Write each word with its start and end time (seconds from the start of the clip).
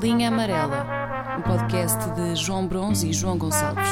Linha 0.00 0.28
Amarela, 0.28 1.36
um 1.38 1.42
podcast 1.42 1.98
de 2.12 2.36
João 2.36 2.68
Bronze 2.68 3.08
e 3.08 3.12
João 3.12 3.36
Gonçalves. 3.36 3.84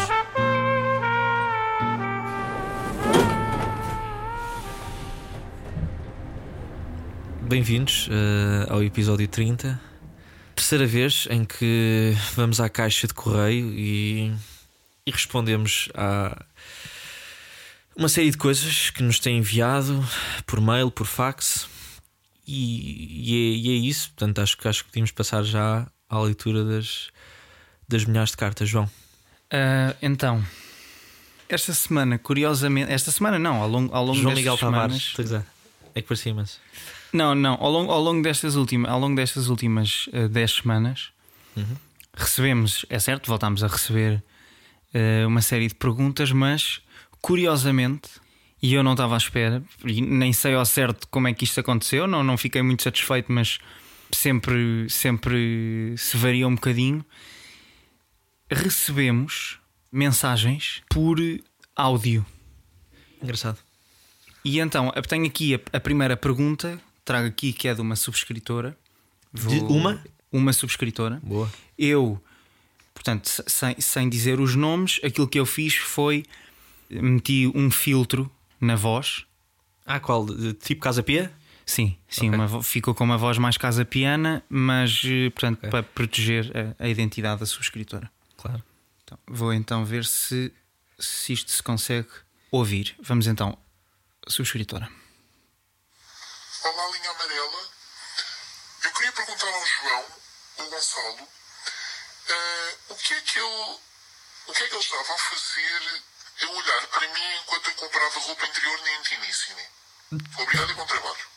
Bem-vindos 7.42 8.06
uh, 8.06 8.72
ao 8.72 8.84
episódio 8.84 9.26
30. 9.26 9.80
Terceira 10.54 10.86
vez 10.86 11.26
em 11.28 11.44
que 11.44 12.14
vamos 12.36 12.60
à 12.60 12.68
caixa 12.68 13.08
de 13.08 13.14
correio 13.14 13.72
e, 13.72 14.32
e 15.04 15.10
respondemos 15.10 15.88
a 15.92 16.40
uma 17.96 18.08
série 18.08 18.30
de 18.30 18.38
coisas 18.38 18.90
que 18.90 19.02
nos 19.02 19.18
têm 19.18 19.38
enviado 19.38 20.06
por 20.46 20.60
mail, 20.60 20.88
por 20.88 21.06
fax. 21.06 21.68
E, 22.46 23.32
e, 23.32 23.34
é, 23.34 23.56
e 23.56 23.70
é, 23.70 23.88
isso. 23.88 24.10
Portanto, 24.10 24.40
acho, 24.40 24.56
acho 24.68 24.84
que 24.84 24.90
podíamos 24.90 25.10
passar 25.10 25.42
já 25.42 25.84
à 26.08 26.20
leitura 26.20 26.64
das, 26.64 27.08
das 27.88 28.04
milhares 28.04 28.30
de 28.30 28.36
cartas, 28.36 28.68
João. 28.68 28.84
Uh, 29.52 29.96
então, 30.02 30.44
esta 31.48 31.72
semana, 31.72 32.18
curiosamente, 32.18 32.92
esta 32.92 33.10
semana 33.10 33.38
não, 33.38 33.62
ao 33.62 33.68
longo, 33.68 33.94
ao 33.94 34.04
longo 34.04 34.18
João 34.18 34.34
Miguel 34.34 34.56
semanas, 34.56 35.12
Tavares, 35.14 35.46
é 35.94 36.02
que 36.02 36.08
parecia 36.08 36.34
mas 36.34 36.60
Não, 37.12 37.34
não, 37.34 37.54
ao 37.54 37.70
longo, 37.70 37.92
ao 37.92 38.00
longo 38.00 38.22
destas 38.22 38.56
últimas, 38.56 38.90
ao 38.90 38.98
longo 38.98 39.14
destas 39.14 39.48
últimas 39.48 40.08
uh, 40.08 40.28
10 40.28 40.50
semanas, 40.50 41.10
uhum. 41.56 41.76
recebemos, 42.14 42.84
é 42.90 42.98
certo, 42.98 43.28
voltámos 43.28 43.62
a 43.62 43.68
receber 43.68 44.22
uh, 44.94 45.26
uma 45.26 45.40
série 45.40 45.68
de 45.68 45.74
perguntas, 45.74 46.32
mas 46.32 46.80
curiosamente, 47.20 48.08
e 48.60 48.74
eu 48.74 48.82
não 48.82 48.92
estava 48.92 49.14
à 49.14 49.18
espera, 49.18 49.62
e 49.84 50.00
nem 50.00 50.32
sei 50.32 50.54
ao 50.54 50.64
certo 50.64 51.06
como 51.08 51.28
é 51.28 51.32
que 51.32 51.44
isto 51.44 51.60
aconteceu, 51.60 52.06
não, 52.06 52.24
não 52.24 52.36
fiquei 52.36 52.62
muito 52.62 52.82
satisfeito, 52.82 53.32
mas 53.32 53.58
sempre, 54.12 54.88
sempre 54.88 55.94
se 55.96 56.16
varia 56.16 56.46
um 56.46 56.54
bocadinho. 56.54 57.04
Recebemos 58.50 59.58
mensagens 59.90 60.82
por 60.88 61.18
áudio. 61.74 62.24
Engraçado. 63.22 63.58
E 64.44 64.60
então, 64.60 64.92
eu 64.94 65.02
tenho 65.02 65.26
aqui 65.26 65.54
a, 65.54 65.60
a 65.72 65.80
primeira 65.80 66.16
pergunta, 66.16 66.80
trago 67.04 67.26
aqui 67.26 67.52
que 67.52 67.66
é 67.66 67.74
de 67.74 67.80
uma 67.80 67.96
subscritora. 67.96 68.78
Vou... 69.32 69.52
De 69.52 69.60
uma? 69.60 70.04
Uma 70.30 70.52
subscritora. 70.52 71.20
Boa. 71.22 71.50
Eu, 71.78 72.22
portanto, 72.94 73.28
sem, 73.46 73.80
sem 73.80 74.08
dizer 74.08 74.38
os 74.38 74.54
nomes, 74.54 75.00
aquilo 75.02 75.26
que 75.26 75.38
eu 75.38 75.46
fiz 75.46 75.74
foi 75.74 76.24
meti 76.88 77.50
um 77.54 77.70
filtro 77.70 78.30
na 78.60 78.76
voz. 78.76 79.24
Ah, 79.84 80.00
qual? 80.00 80.26
Tipo 80.54 80.80
Casa 80.80 81.02
Pia? 81.02 81.32
Sim, 81.66 81.98
sim, 82.08 82.28
okay. 82.28 82.38
uma, 82.38 82.62
ficou 82.62 82.94
com 82.94 83.02
uma 83.02 83.18
voz 83.18 83.38
mais 83.38 83.56
casa 83.56 83.84
piana, 83.84 84.42
mas 84.48 85.02
eh, 85.04 85.30
portanto 85.30 85.58
okay. 85.58 85.70
para 85.70 85.82
proteger 85.82 86.52
a, 86.78 86.84
a, 86.84 86.88
identidade 86.88 87.40
da 87.40 87.46
subscritora. 87.46 88.08
Claro. 88.36 88.62
Então, 89.02 89.18
vou 89.26 89.52
então 89.52 89.84
ver 89.84 90.04
se, 90.04 90.54
se 90.96 91.32
isto 91.32 91.50
se 91.50 91.60
consegue 91.60 92.08
ouvir. 92.52 92.94
Vamos 93.00 93.26
então, 93.26 93.58
subscritora. 94.28 94.88
Olá, 96.62 96.90
linha 96.92 97.10
amarela. 97.10 97.68
Eu 98.84 98.92
queria 98.92 99.12
perguntar 99.12 99.48
ao 99.48 99.66
João, 99.66 100.04
o 100.58 100.70
Gonçalo, 100.70 101.22
uh, 101.24 102.92
o 102.92 102.94
que 102.94 103.12
é 103.12 103.20
que 103.22 103.38
ele, 103.40 103.76
o 104.46 104.52
que 104.52 104.62
é 104.62 104.68
que 104.68 104.74
ele 104.74 104.82
estava 104.82 105.14
a 105.14 105.18
fazer 105.18 106.02
a 106.42 106.50
olhar 106.50 106.86
para 106.86 107.08
mim 107.12 107.36
enquanto 107.42 107.66
eu 107.70 107.74
comprava 107.74 108.20
roupa 108.20 108.46
interior 108.46 108.80
na 108.82 108.94
Intimissimi. 109.00 109.62
Obrigado 110.38 110.70
e 110.70 110.74
bom 110.74 110.86
trabalho. 110.86 111.35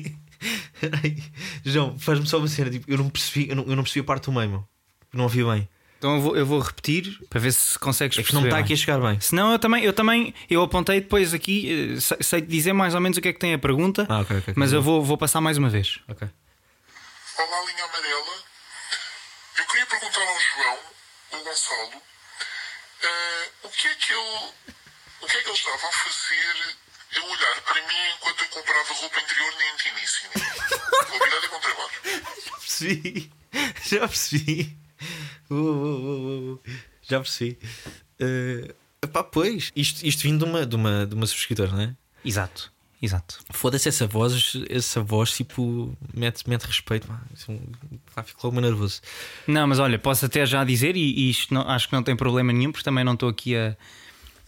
Peraí. 0.80 1.22
João, 1.64 1.98
faz-me 1.98 2.26
só 2.26 2.38
uma 2.38 2.48
cena. 2.48 2.70
Tipo, 2.70 2.90
eu 2.90 2.98
não 2.98 3.08
percebi, 3.08 3.48
eu 3.48 3.56
não, 3.56 3.64
eu 3.64 3.76
não 3.76 3.82
percebi 3.82 4.00
a 4.00 4.04
parte 4.04 4.24
do 4.24 4.32
meio, 4.32 4.48
meu. 4.48 4.68
Não 5.12 5.24
ouvi 5.24 5.44
bem. 5.44 5.68
Então 5.98 6.16
eu 6.16 6.20
vou, 6.20 6.36
eu 6.36 6.44
vou 6.44 6.58
repetir 6.58 7.16
para 7.30 7.38
ver 7.38 7.52
se 7.52 7.78
consegues 7.78 8.18
É 8.18 8.24
que 8.24 8.34
não 8.34 8.42
está 8.42 8.58
aqui 8.58 8.72
a 8.72 8.76
chegar 8.76 9.00
bem. 9.00 9.20
Senão 9.20 9.52
eu 9.52 9.58
também, 9.58 9.84
eu 9.84 9.92
também 9.92 10.34
eu 10.50 10.60
apontei 10.60 11.00
depois 11.00 11.32
aqui, 11.32 11.96
sei, 12.00 12.16
sei 12.20 12.40
dizer 12.40 12.72
mais 12.72 12.92
ou 12.96 13.00
menos 13.00 13.18
o 13.18 13.20
que 13.20 13.28
é 13.28 13.32
que 13.32 13.38
tem 13.38 13.54
a 13.54 13.58
pergunta, 13.58 14.04
ah, 14.08 14.22
okay, 14.22 14.38
okay, 14.38 14.54
mas 14.56 14.70
okay. 14.70 14.78
eu 14.78 14.82
vou, 14.82 15.00
vou 15.04 15.16
passar 15.16 15.40
mais 15.40 15.56
uma 15.58 15.68
vez. 15.68 16.00
Ok. 16.08 16.28
Olá, 17.38 17.64
linha 17.70 17.84
amarela. 17.84 18.34
Eu 19.58 19.64
queria 19.66 19.86
perguntar 19.86 20.22
ao 20.22 20.40
João, 20.40 20.78
o 21.34 21.44
Gonçalo, 21.44 21.96
uh, 21.96 23.66
o 23.66 23.68
que 23.68 23.86
é 23.86 23.94
que 23.94 24.12
ele, 24.12 24.50
o 25.20 25.26
que 25.28 25.36
é 25.36 25.40
que 25.40 25.48
ele 25.48 25.56
estava 25.56 25.86
a 25.86 25.92
fazer 25.92 26.76
a 27.18 27.24
olhar 27.24 27.62
para 27.62 27.82
mim 27.82 28.16
enquanto 28.16 28.42
eu 28.42 28.48
comprava 28.48 28.94
roupa 28.94 29.20
interior 29.20 29.52
na 29.54 29.74
Intimissimi. 29.74 30.30
Obrigado 31.14 31.44
e 31.44 31.48
bom 31.48 31.60
trabalho. 31.60 31.90
Já 32.44 32.56
percebi. 32.58 33.30
Já 33.84 34.08
percebi. 34.08 34.78
Uh, 35.50 35.54
uh, 35.54 36.52
uh, 36.54 36.60
Já 37.02 37.20
percebi. 37.20 37.58
Uh, 38.20 39.08
pá, 39.08 39.22
pois, 39.22 39.72
isto, 39.76 40.06
isto 40.06 40.22
vindo 40.22 40.44
de 40.44 40.50
uma, 40.50 40.66
de, 40.66 40.76
uma, 40.76 41.06
de 41.06 41.14
uma 41.14 41.26
subscritora, 41.26 41.72
não 41.72 41.80
é? 41.80 41.96
Exato. 42.24 42.72
Exato. 43.02 43.40
Foda-se 43.50 43.88
essa 43.88 44.06
voz, 44.06 44.52
essa 44.70 45.02
voz 45.02 45.32
tipo, 45.32 45.92
mete, 46.14 46.48
mete 46.48 46.62
respeito. 46.62 47.08
Pá, 48.14 48.22
fico 48.22 48.46
logo 48.46 48.60
nervoso. 48.60 49.00
Não, 49.44 49.66
mas 49.66 49.80
olha, 49.80 49.98
posso 49.98 50.24
até 50.24 50.46
já 50.46 50.62
dizer, 50.62 50.96
e, 50.96 51.00
e 51.00 51.30
isto 51.30 51.52
não, 51.52 51.68
acho 51.68 51.88
que 51.88 51.94
não 51.94 52.02
tem 52.04 52.14
problema 52.14 52.52
nenhum, 52.52 52.70
porque 52.70 52.84
também 52.84 53.02
não 53.02 53.14
estou 53.14 53.28
aqui 53.28 53.56
a, 53.56 53.76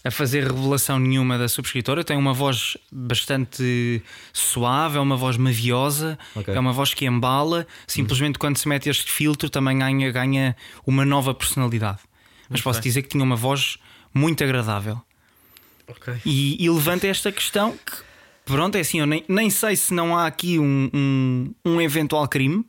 a 0.04 0.10
fazer 0.10 0.44
revelação 0.44 0.98
nenhuma 0.98 1.38
da 1.38 1.48
subscritora. 1.48 2.04
Tem 2.04 2.16
uma 2.16 2.34
voz 2.34 2.76
bastante 2.92 4.02
suave, 4.32 4.98
é 4.98 5.00
uma 5.00 5.16
voz 5.16 5.38
maviosa, 5.38 6.18
okay. 6.36 6.54
é 6.54 6.60
uma 6.60 6.72
voz 6.72 6.92
que 6.92 7.06
embala. 7.06 7.66
Simplesmente 7.86 8.38
quando 8.38 8.58
se 8.58 8.68
mete 8.68 8.90
este 8.90 9.10
filtro 9.10 9.48
também 9.48 9.78
ganha, 9.78 10.12
ganha 10.12 10.54
uma 10.86 11.06
nova 11.06 11.34
personalidade. 11.34 12.00
Mas 12.50 12.60
okay. 12.60 12.62
posso 12.62 12.80
dizer 12.82 13.02
que 13.02 13.08
tinha 13.08 13.24
uma 13.24 13.36
voz 13.36 13.78
muito 14.12 14.44
agradável. 14.44 15.00
Okay. 15.88 16.16
E, 16.24 16.62
e 16.62 16.68
levanta 16.68 17.06
esta 17.06 17.32
questão 17.32 17.72
que, 17.72 17.92
pronto, 18.44 18.76
é 18.76 18.80
assim, 18.80 19.00
eu 19.00 19.06
nem, 19.06 19.24
nem 19.26 19.48
sei 19.48 19.74
se 19.74 19.94
não 19.94 20.16
há 20.16 20.26
aqui 20.26 20.58
um, 20.58 20.90
um, 20.92 21.54
um 21.64 21.80
eventual 21.80 22.28
crime. 22.28 22.64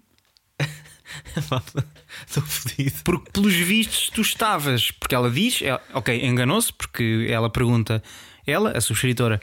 Estou 2.27 2.43
fodido. 2.43 2.95
Porque, 3.03 3.31
pelos 3.31 3.53
vistos, 3.53 4.09
tu 4.13 4.21
estavas. 4.21 4.91
Porque 4.91 5.15
ela 5.15 5.29
diz, 5.29 5.61
ela, 5.61 5.81
ok, 5.93 6.25
enganou-se, 6.25 6.71
porque 6.73 7.27
ela 7.29 7.49
pergunta, 7.49 8.01
ela, 8.45 8.71
a 8.71 8.81
subscritora, 8.81 9.39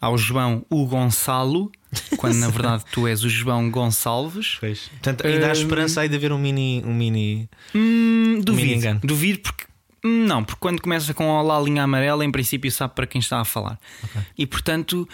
ao 0.00 0.16
João 0.16 0.64
o 0.70 0.86
Gonçalo, 0.86 1.72
quando 2.16 2.36
na 2.36 2.48
verdade 2.50 2.84
tu 2.92 3.06
és 3.06 3.24
o 3.24 3.28
João 3.28 3.70
Gonçalves. 3.70 4.56
Pois. 4.60 4.88
Portanto, 4.88 5.26
ainda 5.26 5.48
há 5.48 5.52
esperança 5.52 6.00
aí 6.02 6.08
de 6.08 6.16
haver 6.16 6.32
um 6.32 6.38
mini. 6.38 6.82
Um 6.84 6.94
mini, 6.94 7.48
hum, 7.74 8.40
duvido, 8.40 8.52
um 8.52 8.56
mini 8.56 8.74
engano. 8.74 9.00
duvido, 9.02 9.40
porque. 9.40 9.64
hum, 10.04 10.24
Não, 10.26 10.44
porque 10.44 10.60
quando 10.60 10.80
começa 10.80 11.12
com 11.14 11.26
Olá 11.28 11.60
linha 11.60 11.82
amarela, 11.82 12.24
em 12.24 12.30
princípio 12.30 12.70
sabe 12.70 12.94
para 12.94 13.06
quem 13.06 13.18
está 13.20 13.40
a 13.40 13.44
falar. 13.44 13.78
Ok. 14.04 14.22
E 14.36 14.46
portanto, 14.46 15.08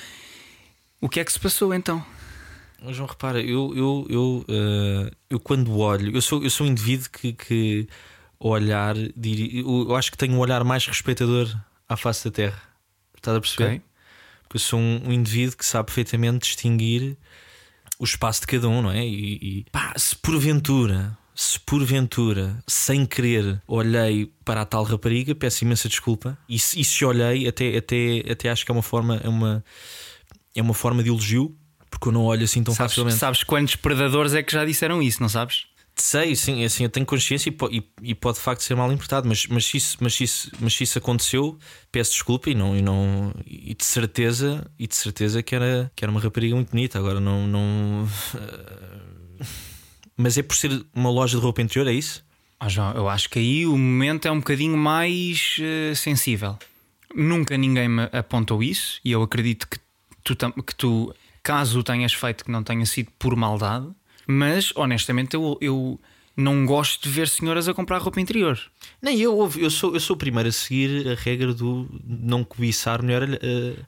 o 1.01 1.09
que 1.09 1.21
é 1.21 1.25
que 1.25 1.33
se 1.33 1.41
passou 1.41 1.73
então? 1.73 2.05
João, 2.93 3.09
repara, 3.09 3.41
eu, 3.41 3.73
eu, 3.77 4.07
eu, 4.11 4.45
uh, 4.49 5.11
eu 5.31 5.41
quando 5.41 5.77
olho, 5.79 6.15
eu 6.15 6.21
sou, 6.21 6.43
eu 6.43 6.51
sou 6.51 6.67
um 6.67 6.71
indivíduo 6.71 7.09
que, 7.11 7.33
que 7.33 7.89
olhar, 8.39 8.95
diria, 9.17 9.61
eu, 9.61 9.87
eu 9.89 9.97
acho 9.97 10.11
que 10.11 10.19
tenho 10.19 10.35
um 10.35 10.39
olhar 10.39 10.63
mais 10.65 10.87
respeitador 10.87 11.55
à 11.89 11.97
face 11.97 12.25
da 12.25 12.31
Terra. 12.31 12.63
Estás 13.17 13.37
a 13.37 13.41
perceber? 13.41 13.65
Ok. 13.65 13.83
Porque 14.43 14.57
eu 14.57 14.61
sou 14.61 14.79
um, 14.79 15.09
um 15.09 15.13
indivíduo 15.13 15.57
que 15.57 15.65
sabe 15.65 15.87
perfeitamente 15.87 16.47
distinguir 16.47 17.17
o 17.99 18.05
espaço 18.05 18.43
de 18.43 18.47
cada 18.49 18.69
um, 18.69 18.83
não 18.83 18.91
é? 18.91 19.07
E, 19.07 19.61
e 19.61 19.65
pá, 19.71 19.95
se 19.97 20.15
porventura, 20.17 21.17
se 21.35 21.59
porventura, 21.61 22.63
sem 22.67 23.07
querer, 23.07 23.63
olhei 23.67 24.33
para 24.45 24.63
a 24.63 24.65
tal 24.67 24.85
rapariga, 24.85 25.35
peço 25.35 25.65
imensa 25.65 25.89
desculpa. 25.89 26.37
E 26.49 26.59
se, 26.59 26.79
e 26.81 26.85
se 26.85 27.05
olhei, 27.05 27.49
até, 27.49 27.77
até, 27.77 28.25
até 28.31 28.51
acho 28.51 28.65
que 28.65 28.71
é 28.71 28.75
uma 28.75 28.83
forma, 28.83 29.21
é 29.25 29.29
uma, 29.29 29.65
é 30.55 30.63
uma 30.63 30.75
forma 30.75 31.03
de 31.03 31.09
elogio 31.09 31.57
porque 31.95 32.09
eu 32.09 32.13
não 32.13 32.25
olho 32.25 32.45
assim 32.45 32.63
tão 32.63 32.75
sabes, 32.75 32.93
facilmente. 32.93 33.19
Sabes 33.19 33.45
quantos 33.45 33.77
predadores 33.77 34.35
é 34.35 34.43
que 34.43 34.53
já 34.53 34.65
disseram 34.65 35.01
isso, 35.01 35.23
não 35.23 35.29
sabes? 35.29 35.67
Sei, 35.97 36.35
sim, 36.35 36.65
assim, 36.65 36.83
eu 36.83 36.91
tenho 36.91 37.07
consciência 37.07 37.49
e, 37.49 37.77
e, 37.77 37.85
e, 38.03 38.15
pode 38.17 38.39
de 38.39 38.43
facto 38.43 38.63
ser 38.63 38.75
mal 38.75 38.89
interpretado, 38.89 39.29
mas, 39.29 39.47
mas, 39.47 39.65
se 39.65 39.77
isso, 39.77 39.97
mas, 40.01 40.21
isso, 40.21 40.51
mas 40.59 40.75
se 40.75 40.83
isso 40.83 40.99
aconteceu, 40.99 41.57
peço 41.93 42.11
desculpa 42.11 42.51
e 42.51 42.55
não, 42.55 42.77
e, 42.77 42.83
não, 42.83 43.33
e 43.47 43.75
de 43.75 43.85
certeza, 43.85 44.69
e 44.77 44.89
de 44.89 44.97
certeza 44.97 45.41
que 45.41 45.55
era, 45.55 45.93
que 45.95 46.05
era 46.05 46.11
uma 46.11 46.21
rapariga 46.21 46.57
muito 46.57 46.71
bonita. 46.73 46.99
Agora 46.99 47.21
não. 47.21 47.47
não 47.47 48.09
mas 50.19 50.37
é 50.37 50.43
por 50.43 50.57
ser 50.57 50.85
uma 50.93 51.11
loja 51.11 51.39
de 51.39 51.45
roupa 51.45 51.63
interior, 51.63 51.87
é 51.87 51.93
isso? 51.93 52.25
Ah, 52.59 52.69
João, 52.69 52.93
eu 52.95 53.09
acho 53.09 53.31
que 53.31 53.39
aí 53.39 53.65
o 53.65 53.79
momento 53.79 54.27
é 54.27 54.33
um 54.33 54.39
bocadinho 54.39 54.77
mais 54.77 55.59
uh, 55.61 55.95
sensível. 55.95 56.59
Nunca 57.15 57.57
ninguém 57.57 57.89
me 57.89 58.09
apontou 58.13 58.65
isso 58.65 59.01
e 59.05 59.13
eu 59.13 59.23
acredito 59.23 59.69
que 59.69 59.79
tu, 60.25 60.35
que 60.37 60.75
tu 60.75 61.15
caso 61.45 61.83
tenhas 61.85 62.13
feito 62.13 62.45
que 62.45 62.51
não 62.51 62.65
tenha 62.65 62.85
sido 62.87 63.13
por 63.19 63.37
maldade, 63.37 63.87
mas 64.27 64.73
honestamente 64.75 65.35
eu, 65.35 65.57
eu 65.61 66.01
não 66.37 66.67
gosto 66.67 67.05
de 67.05 67.11
ver 67.11 67.29
senhoras 67.29 67.69
a 67.69 67.75
comprar 67.75 67.99
roupa 67.99 68.21
interior. 68.21 68.59
Nem 69.01 69.21
eu, 69.21 69.53
eu 69.57 69.71
sou, 69.71 69.95
eu 69.95 70.01
sou 70.01 70.17
o 70.17 70.19
primeiro 70.19 70.49
a 70.49 70.53
seguir 70.53 71.07
a 71.07 71.15
regra 71.15 71.53
do 71.53 71.89
não 72.05 72.43
cobiçar 72.43 73.03
mulher 73.03 73.23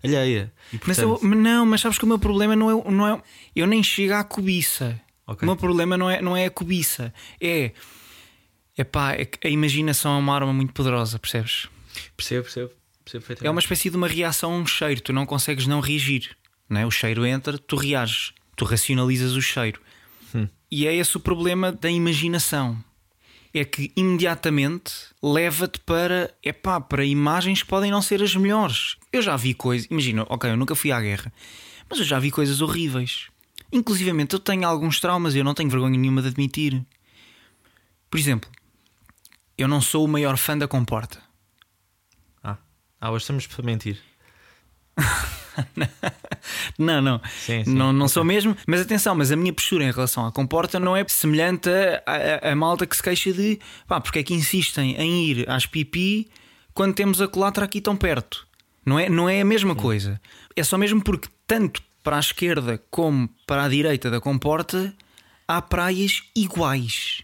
alheia. 0.04 0.52
E, 0.72 0.78
portanto... 0.78 1.18
Mas 1.22 1.22
eu, 1.22 1.28
não, 1.36 1.66
mas 1.66 1.80
sabes 1.80 1.98
que 1.98 2.04
o 2.04 2.08
meu 2.08 2.18
problema 2.18 2.54
não 2.54 2.70
é, 2.70 2.90
não 2.90 3.08
é. 3.08 3.22
Eu 3.54 3.66
nem 3.66 3.82
chego 3.82 4.14
à 4.14 4.22
cobiça. 4.22 5.00
Ok. 5.26 5.44
O 5.44 5.46
meu 5.46 5.56
problema 5.56 5.96
não 5.96 6.08
é, 6.08 6.22
não 6.22 6.36
é 6.36 6.44
a 6.44 6.50
cobiça, 6.50 7.12
é. 7.40 7.72
Epá, 8.78 9.14
é 9.14 9.26
a 9.44 9.48
imaginação 9.48 10.14
é 10.14 10.18
uma 10.18 10.34
arma 10.34 10.52
muito 10.52 10.72
poderosa, 10.72 11.18
percebes? 11.18 11.68
Percebo, 12.16 12.42
percebo. 12.44 12.70
percebo. 13.04 13.46
É 13.46 13.50
uma 13.50 13.58
espécie 13.58 13.90
de 13.90 13.96
uma 13.96 14.06
reação 14.06 14.52
a 14.52 14.56
um 14.56 14.66
cheiro, 14.66 15.00
tu 15.00 15.12
não 15.12 15.26
consegues 15.26 15.66
não 15.66 15.80
reagir. 15.80 16.36
Não 16.68 16.80
é? 16.80 16.86
O 16.86 16.90
cheiro 16.90 17.24
entra, 17.24 17.58
tu 17.58 17.76
reages, 17.76 18.32
tu 18.56 18.64
racionalizas 18.64 19.32
o 19.32 19.42
cheiro. 19.42 19.80
E 20.70 20.86
é 20.86 20.94
esse 20.94 21.16
o 21.16 21.20
problema 21.20 21.72
da 21.72 21.90
imaginação. 21.90 22.82
É 23.54 23.64
que 23.64 23.90
imediatamente 23.96 24.92
leva-te 25.22 25.80
para, 25.80 26.34
epá, 26.42 26.80
para 26.80 27.04
imagens 27.04 27.62
que 27.62 27.68
podem 27.68 27.90
não 27.90 28.02
ser 28.02 28.22
as 28.22 28.34
melhores. 28.36 28.96
Eu 29.12 29.22
já 29.22 29.36
vi 29.36 29.54
coisas, 29.54 29.86
imagina, 29.90 30.26
ok, 30.28 30.50
eu 30.50 30.56
nunca 30.56 30.74
fui 30.74 30.92
à 30.92 31.00
guerra, 31.00 31.32
mas 31.88 31.98
eu 31.98 32.04
já 32.04 32.18
vi 32.18 32.30
coisas 32.30 32.60
horríveis. 32.60 33.28
Inclusivamente 33.72 34.34
eu 34.34 34.40
tenho 34.40 34.66
alguns 34.66 35.00
traumas 35.00 35.34
e 35.34 35.38
eu 35.38 35.44
não 35.44 35.54
tenho 35.54 35.70
vergonha 35.70 35.98
nenhuma 35.98 36.20
de 36.20 36.28
admitir. 36.28 36.84
Por 38.10 38.18
exemplo, 38.18 38.50
eu 39.56 39.66
não 39.66 39.80
sou 39.80 40.04
o 40.04 40.08
maior 40.08 40.36
fã 40.36 40.58
da 40.58 40.68
comporta. 40.68 41.22
Ah, 42.42 42.58
ah, 43.00 43.10
hoje 43.10 43.22
estamos 43.22 43.46
para 43.46 43.64
mentir. 43.64 43.98
Não, 46.78 47.00
não. 47.00 47.20
Sim, 47.40 47.64
sim. 47.64 47.74
Não, 47.74 47.92
não 47.92 48.08
sou 48.08 48.24
mesmo. 48.24 48.56
Mas 48.66 48.80
atenção, 48.80 49.14
mas 49.14 49.32
a 49.32 49.36
minha 49.36 49.52
postura 49.52 49.84
em 49.84 49.90
relação 49.90 50.26
à 50.26 50.32
comporta 50.32 50.78
não 50.78 50.96
é 50.96 51.04
semelhante 51.08 51.70
a 52.42 52.54
malta 52.54 52.86
que 52.86 52.96
se 52.96 53.02
queixa 53.02 53.32
de 53.32 53.58
pá, 53.86 54.00
porque 54.00 54.18
é 54.18 54.22
que 54.22 54.34
insistem 54.34 54.94
em 54.96 55.24
ir 55.26 55.48
às 55.48 55.66
pipi 55.66 56.28
quando 56.74 56.94
temos 56.94 57.20
a 57.20 57.28
colatra 57.28 57.64
aqui 57.64 57.80
tão 57.80 57.96
perto. 57.96 58.46
Não 58.84 58.98
é, 58.98 59.08
não 59.08 59.28
é 59.28 59.40
a 59.40 59.44
mesma 59.44 59.74
coisa. 59.74 60.20
É 60.54 60.62
só 60.62 60.78
mesmo 60.78 61.02
porque, 61.02 61.28
tanto 61.46 61.82
para 62.04 62.16
a 62.16 62.20
esquerda 62.20 62.80
como 62.90 63.28
para 63.46 63.64
a 63.64 63.68
direita 63.68 64.08
da 64.10 64.20
comporta, 64.20 64.94
há 65.48 65.60
praias 65.60 66.22
iguais. 66.36 67.20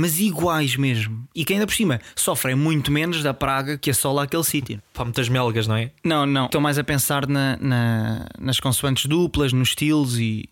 Mas 0.00 0.18
iguais 0.18 0.76
mesmo. 0.76 1.28
E 1.34 1.44
que 1.44 1.52
ainda 1.52 1.66
por 1.66 1.74
cima 1.74 2.00
sofrem 2.16 2.54
muito 2.54 2.90
menos 2.90 3.22
da 3.22 3.34
praga 3.34 3.76
que 3.76 3.90
assola 3.90 4.24
aquele 4.24 4.44
sítio. 4.44 4.82
Pá, 4.94 5.04
muitas 5.04 5.28
melgas, 5.28 5.66
não 5.66 5.76
é? 5.76 5.92
Não, 6.04 6.24
não. 6.26 6.46
Estou 6.46 6.60
mais 6.60 6.78
a 6.78 6.84
pensar 6.84 7.26
na- 7.26 7.56
na- 7.58 8.26
nas 8.38 8.58
consoantes 8.60 9.06
duplas, 9.06 9.52
nos 9.52 9.68
estilos 9.70 10.18
e, 10.18 10.48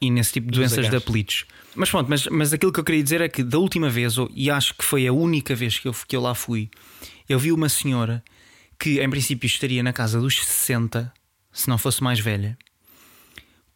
e 0.00 0.10
nesse 0.10 0.32
tipo 0.32 0.50
de 0.50 0.58
doenças 0.58 0.88
de 0.90 0.96
apelidos. 0.96 1.44
Mas 1.74 1.90
pronto, 1.90 2.08
mas, 2.08 2.26
mas 2.26 2.52
aquilo 2.52 2.72
que 2.72 2.80
eu 2.80 2.84
queria 2.84 3.02
dizer 3.02 3.20
é 3.20 3.28
que 3.28 3.42
da 3.42 3.58
última 3.58 3.88
vez, 3.88 4.14
e 4.34 4.50
acho 4.50 4.74
que 4.74 4.84
foi 4.84 5.06
a 5.06 5.12
única 5.12 5.54
vez 5.54 5.78
que 5.78 5.88
eu, 5.88 5.94
que 6.06 6.14
eu 6.16 6.20
lá 6.20 6.34
fui, 6.34 6.70
eu 7.28 7.38
vi 7.38 7.52
uma 7.52 7.68
senhora 7.68 8.22
que 8.78 9.00
em 9.00 9.08
princípio 9.08 9.46
estaria 9.46 9.82
na 9.82 9.92
casa 9.92 10.20
dos 10.20 10.44
60, 10.44 11.12
se 11.52 11.68
não 11.68 11.78
fosse 11.78 12.02
mais 12.02 12.18
velha, 12.20 12.58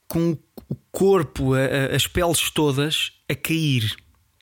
com 0.08 0.32
o- 0.32 0.38
o 0.68 0.74
corpo, 0.90 1.54
a- 1.54 1.58
a- 1.60 1.96
as 1.96 2.06
peles 2.06 2.50
todas 2.50 3.12
a 3.28 3.34
cair. 3.34 3.94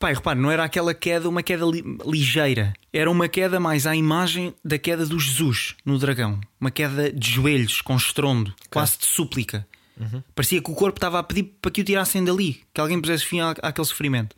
Pai, 0.04 0.12
repare, 0.12 0.38
não 0.38 0.50
era 0.50 0.62
aquela 0.64 0.92
queda, 0.92 1.26
uma 1.30 1.42
queda 1.42 1.64
li- 1.64 1.82
ligeira. 2.04 2.74
Era 2.92 3.10
uma 3.10 3.26
queda 3.26 3.58
mais 3.58 3.86
à 3.86 3.96
imagem 3.96 4.54
da 4.62 4.78
queda 4.78 5.06
do 5.06 5.18
Jesus 5.18 5.76
no 5.82 5.98
dragão. 5.98 6.38
Uma 6.60 6.70
queda 6.70 7.10
de 7.10 7.30
joelhos, 7.30 7.80
com 7.80 7.96
estrondo, 7.96 8.54
quase 8.68 8.98
de 8.98 9.06
súplica. 9.06 9.66
Parecia 10.34 10.60
que 10.60 10.70
o 10.70 10.74
corpo 10.74 10.98
estava 10.98 11.18
a 11.18 11.22
pedir 11.22 11.44
para 11.62 11.70
que 11.70 11.80
o 11.80 11.84
tirassem 11.84 12.22
dali, 12.22 12.60
que 12.74 12.82
alguém 12.82 13.00
pusesse 13.00 13.24
fim 13.24 13.40
à- 13.40 13.54
àquele 13.62 13.86
sofrimento. 13.86 14.36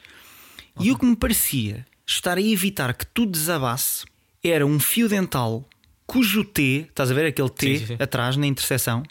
E 0.78 0.92
o 0.92 0.96
que 0.96 1.04
me 1.04 1.16
parecia 1.16 1.84
estar 2.06 2.38
a 2.38 2.40
evitar 2.40 2.94
que 2.94 3.04
tudo 3.04 3.32
desabasse 3.32 4.04
era 4.44 4.64
um 4.64 4.78
fio 4.78 5.08
dental 5.08 5.68
cujo 6.06 6.44
T, 6.44 6.86
estás 6.88 7.10
a 7.10 7.14
ver 7.14 7.26
aquele 7.26 7.50
T 7.50 7.66
Sim, 7.66 7.78
sim, 7.78 7.86
sim. 7.86 7.96
atrás 8.00 8.36
na 8.36 8.46
interseção, 8.46 9.02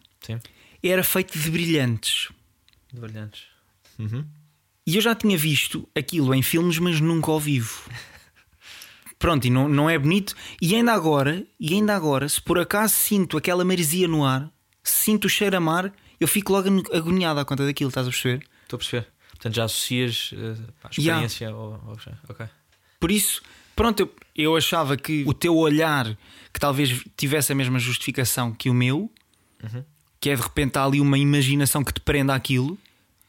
era 0.81 1.03
feito 1.03 1.37
de 1.37 1.49
brilhantes. 1.51 2.29
De 2.93 3.01
brilhantes. 3.01 3.41
E 4.87 4.95
eu 4.95 5.01
já 5.01 5.15
tinha 5.15 5.37
visto 5.37 5.87
aquilo 5.95 6.33
em 6.33 6.41
filmes, 6.41 6.77
mas 6.77 6.99
nunca 7.01 7.31
ao 7.31 7.39
vivo. 7.39 7.89
Pronto, 9.17 9.45
e 9.45 9.49
não, 9.49 9.67
não 9.67 9.89
é 9.89 9.97
bonito. 9.97 10.35
E 10.61 10.75
ainda 10.75 10.93
agora, 10.93 11.43
e 11.59 11.73
ainda 11.73 11.95
agora, 11.95 12.27
se 12.29 12.39
por 12.41 12.59
acaso 12.59 12.93
sinto 12.93 13.37
aquela 13.37 13.63
maresia 13.65 14.07
no 14.07 14.23
ar, 14.25 14.51
sinto 14.83 15.25
o 15.25 15.29
cheiro 15.29 15.57
a 15.57 15.59
mar, 15.59 15.91
eu 16.19 16.27
fico 16.27 16.51
logo 16.51 16.67
agoniado 16.95 17.39
à 17.39 17.45
conta 17.45 17.65
daquilo, 17.65 17.87
estás 17.89 18.07
a 18.07 18.11
perceber? 18.11 18.45
Estou 18.63 18.77
a 18.77 18.79
perceber. 18.79 19.07
Portanto, 19.31 19.55
já 19.55 19.63
associas 19.63 20.31
eh, 20.33 20.37
a 20.83 20.89
Yeah. 20.99 21.25
experiência 21.25 21.49
ao, 21.49 21.73
ao. 21.73 21.97
Ok. 22.29 22.45
Por 22.99 23.09
isso, 23.11 23.41
pronto, 23.75 23.99
eu, 24.01 24.13
eu 24.35 24.55
achava 24.55 24.95
que 24.95 25.23
o 25.25 25.33
teu 25.33 25.55
olhar, 25.57 26.05
que 26.53 26.59
talvez 26.59 27.03
tivesse 27.17 27.51
a 27.51 27.55
mesma 27.55 27.79
justificação 27.79 28.51
que 28.53 28.69
o 28.69 28.73
meu, 28.73 29.09
que 30.19 30.29
é 30.29 30.35
de 30.35 30.41
repente 30.41 30.77
há 30.77 30.83
ali 30.83 31.01
uma 31.01 31.17
imaginação 31.17 31.83
que 31.83 31.93
te 31.93 31.99
prenda 31.99 32.33
aquilo, 32.35 32.77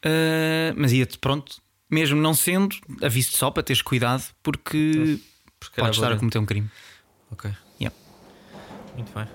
ah, 0.03 0.73
mas 0.75 0.91
ia-te, 0.93 1.17
pronto, 1.17 1.57
mesmo 1.89 2.19
não 2.21 2.33
sendo, 2.33 2.75
aviso-te 3.01 3.37
só 3.37 3.49
para 3.51 3.63
teres 3.63 3.81
cuidado, 3.81 4.23
porque 4.43 5.19
Porque 5.59 5.81
podes 5.81 5.97
estar 5.97 6.11
a 6.11 6.17
cometer 6.17 6.39
um 6.39 6.45
crime. 6.45 6.69
Ok. 7.31 7.51
Yeah. 7.79 7.95
Muito 8.95 9.11
bem. 9.13 9.27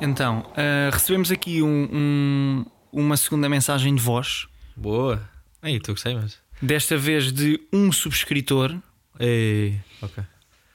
Então, 0.00 0.44
ah, 0.56 0.90
recebemos 0.92 1.30
aqui 1.30 1.62
um- 1.62 1.88
um- 1.92 2.64
uma 2.92 3.16
segunda 3.16 3.48
mensagem 3.48 3.94
de 3.94 4.02
voz, 4.02 4.46
Boa. 4.78 5.22
Aí, 5.62 5.80
tu 5.80 5.92
gostei, 5.92 6.14
mas. 6.14 6.38
Desta 6.60 6.96
vez 6.96 7.32
de 7.32 7.60
um 7.72 7.92
subscritor, 7.92 8.76
Ei. 9.18 9.78
Ok. 10.02 10.22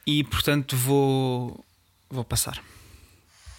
e 0.06 0.24
portanto 0.24 0.76
vou, 0.76 1.64
vou 2.10 2.24
passar. 2.24 2.64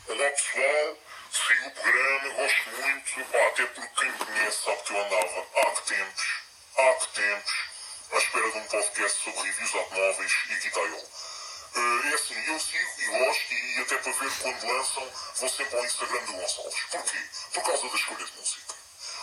Olá 0.08 0.30
pessoal, 0.30 0.98
sigo 1.32 1.68
o 1.68 1.70
programa, 1.72 2.34
gosto 2.34 2.70
muito, 2.70 3.30
pá, 3.32 3.46
até 3.48 3.66
porque 3.66 4.00
quem 4.00 4.10
me 4.12 4.18
conhece 4.18 4.64
sabe 4.64 4.82
que 4.82 4.92
eu 4.92 5.04
andava 5.04 5.46
há 5.56 5.70
que 5.70 5.88
tempos, 5.88 6.24
há 6.78 6.94
que 6.94 7.14
tempos, 7.14 7.52
à 8.12 8.18
espera 8.18 8.50
de 8.52 8.58
um 8.58 8.64
podcast 8.64 9.24
sobre 9.24 9.40
reviews 9.42 9.74
automóveis 9.74 10.32
e 10.50 10.54
guitaiol. 10.64 11.08
Eh, 11.74 12.08
é 12.10 12.14
assim, 12.14 12.34
eu 12.34 12.60
sigo 12.60 12.90
e 12.98 13.18
gosto 13.18 13.54
e 13.54 13.80
até 13.80 13.96
para 13.96 14.12
ver 14.12 14.30
quando 14.42 14.66
lançam 14.66 15.08
vou 15.40 15.48
sempre 15.48 15.76
ao 15.76 15.84
Instagram 15.86 16.24
do 16.26 16.32
Gonçalves. 16.32 16.80
Porquê? 16.90 17.18
Por 17.54 17.62
causa 17.64 17.88
da 17.88 17.94
escolha 17.94 18.26
de 18.26 18.32
música. 18.38 18.74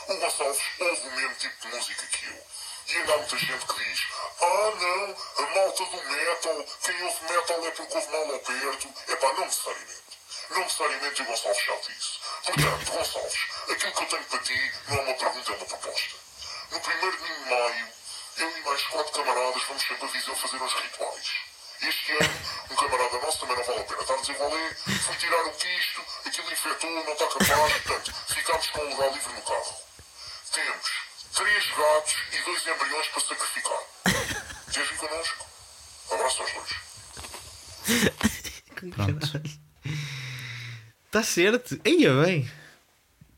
O 0.07 0.18
Gonçalves 0.18 0.62
ouve 0.80 1.07
o 1.07 1.16
mesmo 1.16 1.36
tipo 1.36 1.62
de 1.62 1.75
música 1.75 2.07
que 2.07 2.25
eu. 2.25 2.44
E 2.89 2.97
ainda 2.97 3.13
há 3.13 3.18
muita 3.18 3.38
gente 3.38 3.65
que 3.68 3.83
diz 3.83 4.07
Ah 4.41 4.71
não, 4.80 5.45
a 5.45 5.50
malta 5.53 5.86
do 5.86 6.03
metal, 6.09 6.65
quem 6.81 7.03
ouve 7.03 7.24
metal 7.31 7.65
é 7.67 7.72
porque 7.72 7.96
ouve 7.96 8.08
mal 8.10 8.34
ao 8.34 8.39
perto. 8.39 8.93
Epá, 9.08 9.34
não 9.34 9.46
necessariamente. 9.46 10.03
Não 10.50 10.60
necessariamente 10.62 11.22
o 11.22 11.25
Gonçalves 11.25 11.65
sabe 11.65 11.96
isso. 11.96 12.19
Portanto, 12.43 12.91
Gonçalves, 12.91 13.39
aquilo 13.69 13.93
que 13.93 14.03
eu 14.03 14.08
tenho 14.08 14.24
para 14.24 14.39
ti 14.39 14.74
não 14.88 14.98
é 14.98 15.01
uma 15.01 15.13
pergunta, 15.13 15.51
é 15.51 15.55
uma 15.55 15.65
proposta. 15.65 16.15
No 16.72 16.79
primeiro 16.79 17.17
de 17.17 17.50
maio, 17.50 17.88
eu 18.38 18.58
e 18.58 18.62
mais 18.62 18.81
quatro 18.88 19.12
camaradas 19.12 19.63
vamos 19.63 19.84
sempre 19.84 20.05
a 20.05 20.08
Viseu 20.08 20.36
fazer 20.36 20.58
uns 20.58 20.74
rituais. 20.74 21.31
Este 21.81 22.12
ano, 22.12 22.41
um 22.72 22.75
camarada 22.75 23.19
nosso 23.19 23.39
também 23.39 23.55
não 23.55 23.63
vale 23.65 23.79
a 23.81 23.84
pena 23.84 24.01
estar 24.01 24.13
a 24.15 24.17
dizer 24.17 24.36
qual 24.36 24.58
é, 24.58 24.75
foi 25.05 25.15
tirar 25.17 25.46
o 25.46 25.53
quisto, 25.53 26.05
aquilo 26.25 26.51
infectou, 26.51 26.89
não 26.89 27.13
está 27.13 27.27
capaz, 27.27 27.74
portanto, 27.84 28.15
ficámos 28.34 28.67
com 28.72 28.79
o 28.79 28.89
lugar 28.89 29.12
livre 29.13 29.34
no 29.34 29.41
carro. 29.43 29.75
Temos 30.51 31.09
três 31.36 31.65
gatos 31.67 32.15
e 32.33 32.45
dois 32.45 32.62
embriões 32.67 33.07
para 33.07 33.21
sacrificar. 33.21 33.79
Queres 34.71 34.89
vir 34.89 34.98
connosco? 34.98 35.45
Abraço 36.12 36.41
aos 36.41 36.53
dois. 36.53 36.89
Pronto. 38.95 39.41
Está 41.05 41.24
certo. 41.24 41.79
Ia 41.86 42.24
bem. 42.24 42.50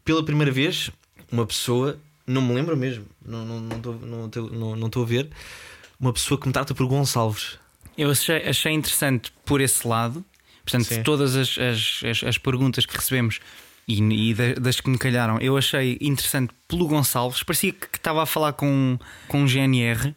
Pela 0.04 0.24
primeira 0.26 0.52
vez, 0.52 0.92
uma 1.32 1.46
pessoa, 1.46 2.00
não 2.28 2.42
me 2.42 2.54
lembro 2.54 2.76
mesmo, 2.76 3.08
não 3.26 3.68
estou 3.70 3.94
não, 4.50 4.76
não, 4.76 5.04
a 5.04 5.06
ver, 5.06 5.30
uma 6.00 6.12
pessoa 6.12 6.40
que 6.40 6.48
me 6.48 6.54
trata 6.54 6.74
por 6.74 6.86
Gonçalves. 6.88 7.60
Eu 7.98 8.12
achei, 8.12 8.48
achei 8.48 8.74
interessante 8.74 9.32
por 9.46 9.62
esse 9.62 9.88
lado. 9.88 10.26
Portanto, 10.64 10.86
Sim. 10.86 11.04
todas 11.04 11.36
as, 11.36 11.58
as, 11.58 12.02
as, 12.04 12.24
as 12.24 12.38
perguntas 12.38 12.86
que 12.86 12.96
recebemos 12.96 13.40
e, 13.88 14.00
e 14.30 14.34
da- 14.34 14.54
das 14.56 14.80
que 14.80 14.90
me 14.90 14.98
calharam, 14.98 15.38
eu 15.40 15.58
achei 15.58 15.98
interessante 16.02 16.54
pelo 16.68 16.88
Gonçalves. 16.88 17.44
Parecia 17.44 17.72
que 17.74 17.88
estava 17.98 18.24
a 18.24 18.26
falar 18.26 18.54
com, 18.54 18.98
com 19.28 19.44
um 19.44 19.48
GNR, 19.48 20.16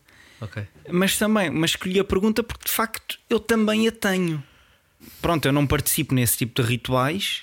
mas 0.90 1.16
também 1.18 1.50
mas 1.50 1.70
escolhi 1.70 1.98
a 2.00 2.04
pergunta 2.04 2.42
porque 2.42 2.64
de 2.66 2.70
facto 2.70 3.18
eu 3.30 3.40
também 3.40 3.88
a 3.88 3.92
tenho. 3.92 4.42
Pronto, 5.20 5.44
eu 5.46 5.52
não 5.52 5.66
participo 5.66 6.14
nesse 6.14 6.38
tipo 6.38 6.62
de 6.62 6.68
rituais, 6.68 7.42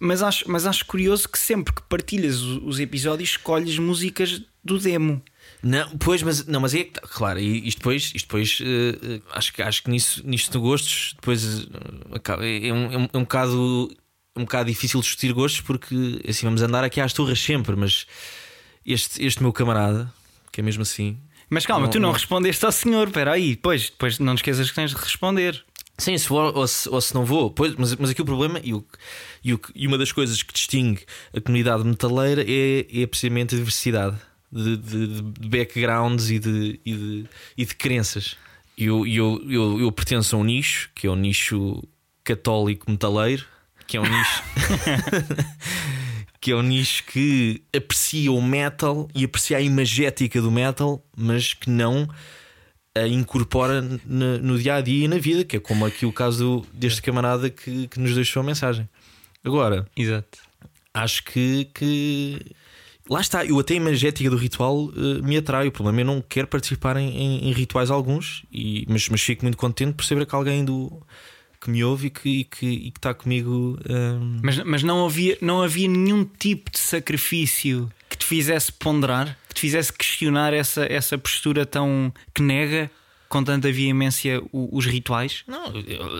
mas, 0.00 0.22
acho, 0.22 0.44
mas 0.50 0.66
acho 0.66 0.84
curioso 0.86 1.28
que 1.28 1.38
sempre 1.38 1.72
que 1.74 1.82
partilhas 1.82 2.40
os 2.40 2.78
episódios 2.80 3.30
escolhes 3.30 3.78
músicas 3.78 4.42
do 4.64 4.78
demo. 4.78 5.22
Não, 5.62 5.88
pois, 5.98 6.22
mas, 6.22 6.46
não, 6.46 6.60
mas 6.60 6.74
é 6.74 6.84
que, 6.84 6.92
tá, 6.92 7.00
claro, 7.00 7.38
e 7.40 7.66
isto 7.66 7.78
depois, 7.78 8.12
isto 8.14 8.26
depois 8.26 8.58
eh, 8.62 9.20
acho, 9.32 9.52
que, 9.52 9.62
acho 9.62 9.82
que 9.82 9.90
nisso, 9.90 10.22
nisto 10.24 10.52
de 10.52 10.58
gostos, 10.58 11.14
depois 11.16 11.66
acaba- 12.12 12.44
é, 12.46 12.72
um, 12.72 12.92
é, 12.92 12.98
um, 12.98 13.08
é 13.12 13.18
um 13.18 13.22
bocado 13.22 13.90
um 14.38 14.44
bocado 14.44 14.68
difícil 14.70 15.00
discutir 15.00 15.32
gostos 15.32 15.60
porque 15.60 16.20
assim 16.28 16.46
vamos 16.46 16.62
andar 16.62 16.84
aqui 16.84 17.00
às 17.00 17.12
turras 17.12 17.38
sempre, 17.40 17.74
mas 17.76 18.06
este, 18.86 19.24
este 19.24 19.42
meu 19.42 19.52
camarada, 19.52 20.12
que 20.52 20.60
é 20.60 20.64
mesmo 20.64 20.82
assim, 20.82 21.18
Mas 21.50 21.64
calma, 21.64 21.86
Não- 21.86 21.90
tu 21.90 21.98
não, 21.98 22.08
não- 22.08 22.12
respondeste 22.12 22.64
ao 22.64 22.72
senhor, 22.72 23.08
espera 23.08 23.32
aí, 23.32 23.50
depois, 23.50 23.90
depois 23.90 24.18
não 24.18 24.34
te 24.34 24.38
esqueças 24.38 24.68
que 24.68 24.74
tens 24.74 24.90
de 24.90 24.96
responder. 24.96 25.64
Sim, 25.96 26.16
se 26.16 26.26
for 26.28 26.56
ou 26.56 26.66
se, 26.68 26.88
ou 26.88 27.00
se 27.00 27.12
não 27.14 27.24
vou. 27.24 27.50
Pois, 27.50 27.74
mas, 27.76 27.96
mas 27.96 28.10
aqui 28.10 28.22
o 28.22 28.24
problema 28.24 28.60
e, 28.62 28.72
o, 28.72 28.84
e, 29.42 29.52
o, 29.54 29.60
e 29.74 29.86
uma 29.86 29.98
das 29.98 30.12
coisas 30.12 30.42
que 30.42 30.52
distingue 30.52 31.02
a 31.36 31.40
comunidade 31.40 31.82
metaleira 31.84 32.44
é, 32.46 32.86
é 33.02 33.06
precisamente 33.06 33.54
a 33.54 33.58
diversidade 33.58 34.16
de, 34.52 34.76
de- 34.76 35.22
de 35.22 35.48
backgrounds 35.48 36.30
e 36.30 36.38
de, 36.38 36.80
e 36.86 36.94
de, 36.94 37.24
e 37.56 37.64
de 37.64 37.74
crenças. 37.74 38.36
Eu, 38.76 39.04
eu, 39.06 39.42
eu, 39.50 39.80
eu 39.80 39.90
pertenço 39.90 40.36
a 40.36 40.38
um 40.38 40.44
nicho 40.44 40.88
que 40.94 41.06
é 41.06 41.10
o 41.10 41.16
nicho 41.16 41.82
católico 42.22 42.88
metaleiro, 42.90 43.44
que 43.88 43.96
é 43.96 44.00
um 44.00 44.04
nicho. 44.04 44.42
que 46.40 46.52
é 46.52 46.56
um 46.56 46.62
nicho 46.62 47.02
que 47.04 47.62
aprecia 47.76 48.30
o 48.30 48.40
metal 48.40 49.08
e 49.14 49.24
aprecia 49.24 49.56
a 49.56 49.60
imagética 49.60 50.40
do 50.40 50.50
metal, 50.52 51.02
mas 51.16 51.52
que 51.54 51.68
não 51.68 52.08
a 52.94 53.06
incorpora 53.06 53.80
no 54.04 54.58
dia 54.58 54.76
a 54.76 54.80
dia 54.80 55.04
e 55.04 55.08
na 55.08 55.18
vida, 55.18 55.44
que 55.44 55.56
é 55.56 55.60
como 55.60 55.84
aqui 55.86 56.04
o 56.06 56.12
caso 56.12 56.64
deste 56.72 57.02
camarada 57.02 57.48
que, 57.50 57.88
que 57.88 57.98
nos 58.00 58.14
deixou 58.14 58.40
a 58.40 58.44
mensagem. 58.46 58.88
Agora, 59.44 59.86
Exato. 59.96 60.38
acho 60.94 61.22
que, 61.24 61.64
que 61.74 62.40
lá 63.08 63.20
está, 63.20 63.44
eu 63.44 63.58
até 63.58 63.74
a 63.74 63.76
imagética 63.76 64.28
do 64.28 64.36
ritual 64.36 64.90
eh, 64.96 65.22
me 65.22 65.36
atrai. 65.36 65.68
O 65.68 65.72
problema 65.72 66.00
é 66.00 66.04
não 66.04 66.20
quero 66.20 66.48
participar 66.48 66.96
em, 66.96 67.08
em- 67.16 67.48
em 67.48 67.52
rituais 67.52 67.90
alguns, 67.90 68.44
e, 68.52 68.84
mas, 68.88 69.08
mas 69.08 69.20
fico 69.22 69.44
muito 69.44 69.56
contente 69.58 69.94
por 69.94 70.04
saber 70.04 70.26
que 70.26 70.34
alguém 70.34 70.64
do 70.64 71.00
que 71.60 71.70
me 71.70 71.82
ouve 71.84 72.06
e 72.06 72.10
que, 72.10 72.28
e 72.28 72.44
que, 72.44 72.66
e 72.66 72.90
que 72.90 72.98
está 72.98 73.12
comigo. 73.14 73.78
ehm, 73.88 74.40
Mas, 74.42 74.58
mas 74.64 74.82
não, 74.82 75.04
havia, 75.04 75.36
não 75.40 75.62
havia 75.62 75.88
nenhum 75.88 76.24
tipo 76.24 76.70
de 76.70 76.78
sacrifício 76.78 77.90
que 78.08 78.16
te 78.16 78.24
fizesse 78.24 78.72
ponderar, 78.72 79.36
que 79.48 79.54
te 79.54 79.60
fizesse 79.62 79.92
questionar 79.92 80.52
essa, 80.54 80.84
essa 80.90 81.18
postura 81.18 81.66
tão 81.66 82.12
que 82.34 82.42
nega 82.42 82.90
com 83.28 83.44
tanta 83.44 83.70
veemência 83.70 84.40
os 84.50 84.86
rituais. 84.86 85.42
Não, 85.46 85.64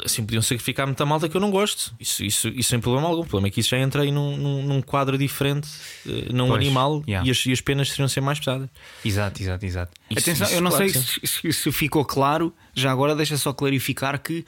assim 0.04 0.22
podiam 0.22 0.42
sacrificar 0.42 0.86
muita 0.86 1.06
malta 1.06 1.26
que 1.26 1.34
eu 1.34 1.40
não 1.40 1.50
gosto. 1.50 1.94
Isso, 1.98 2.22
isso, 2.22 2.48
isso 2.48 2.68
sem 2.68 2.78
problema 2.80 3.08
algum. 3.08 3.22
O 3.22 3.24
problema 3.26 3.48
é 3.48 3.50
que 3.50 3.60
isso 3.60 3.70
já 3.70 3.78
entra 3.78 4.02
aí 4.02 4.10
num, 4.12 4.36
num, 4.36 4.62
num 4.66 4.82
quadro 4.82 5.16
diferente, 5.16 5.66
eh, 6.06 6.26
num 6.30 6.48
Pois, 6.48 6.60
animal, 6.62 7.02
yeah. 7.08 7.26
e, 7.26 7.30
as, 7.30 7.46
e 7.46 7.52
as 7.52 7.62
penas 7.62 7.88
seriam 7.88 8.08
ser 8.08 8.20
mais 8.20 8.38
pesadas. 8.38 8.68
Exato, 9.02 9.42
exato, 9.42 9.64
exato. 9.64 9.92
Isso- 10.10 10.18
Atenção, 10.20 10.46
isso, 10.48 10.56
eu 10.56 10.60
não 10.60 10.70
claro 10.70 10.90
sei 10.90 11.02
se- 11.24 11.52
se 11.54 11.72
ficou 11.72 12.04
claro, 12.04 12.52
já 12.74 12.92
agora 12.92 13.16
deixa 13.16 13.38
só 13.38 13.54
clarificar 13.54 14.20
que 14.22 14.44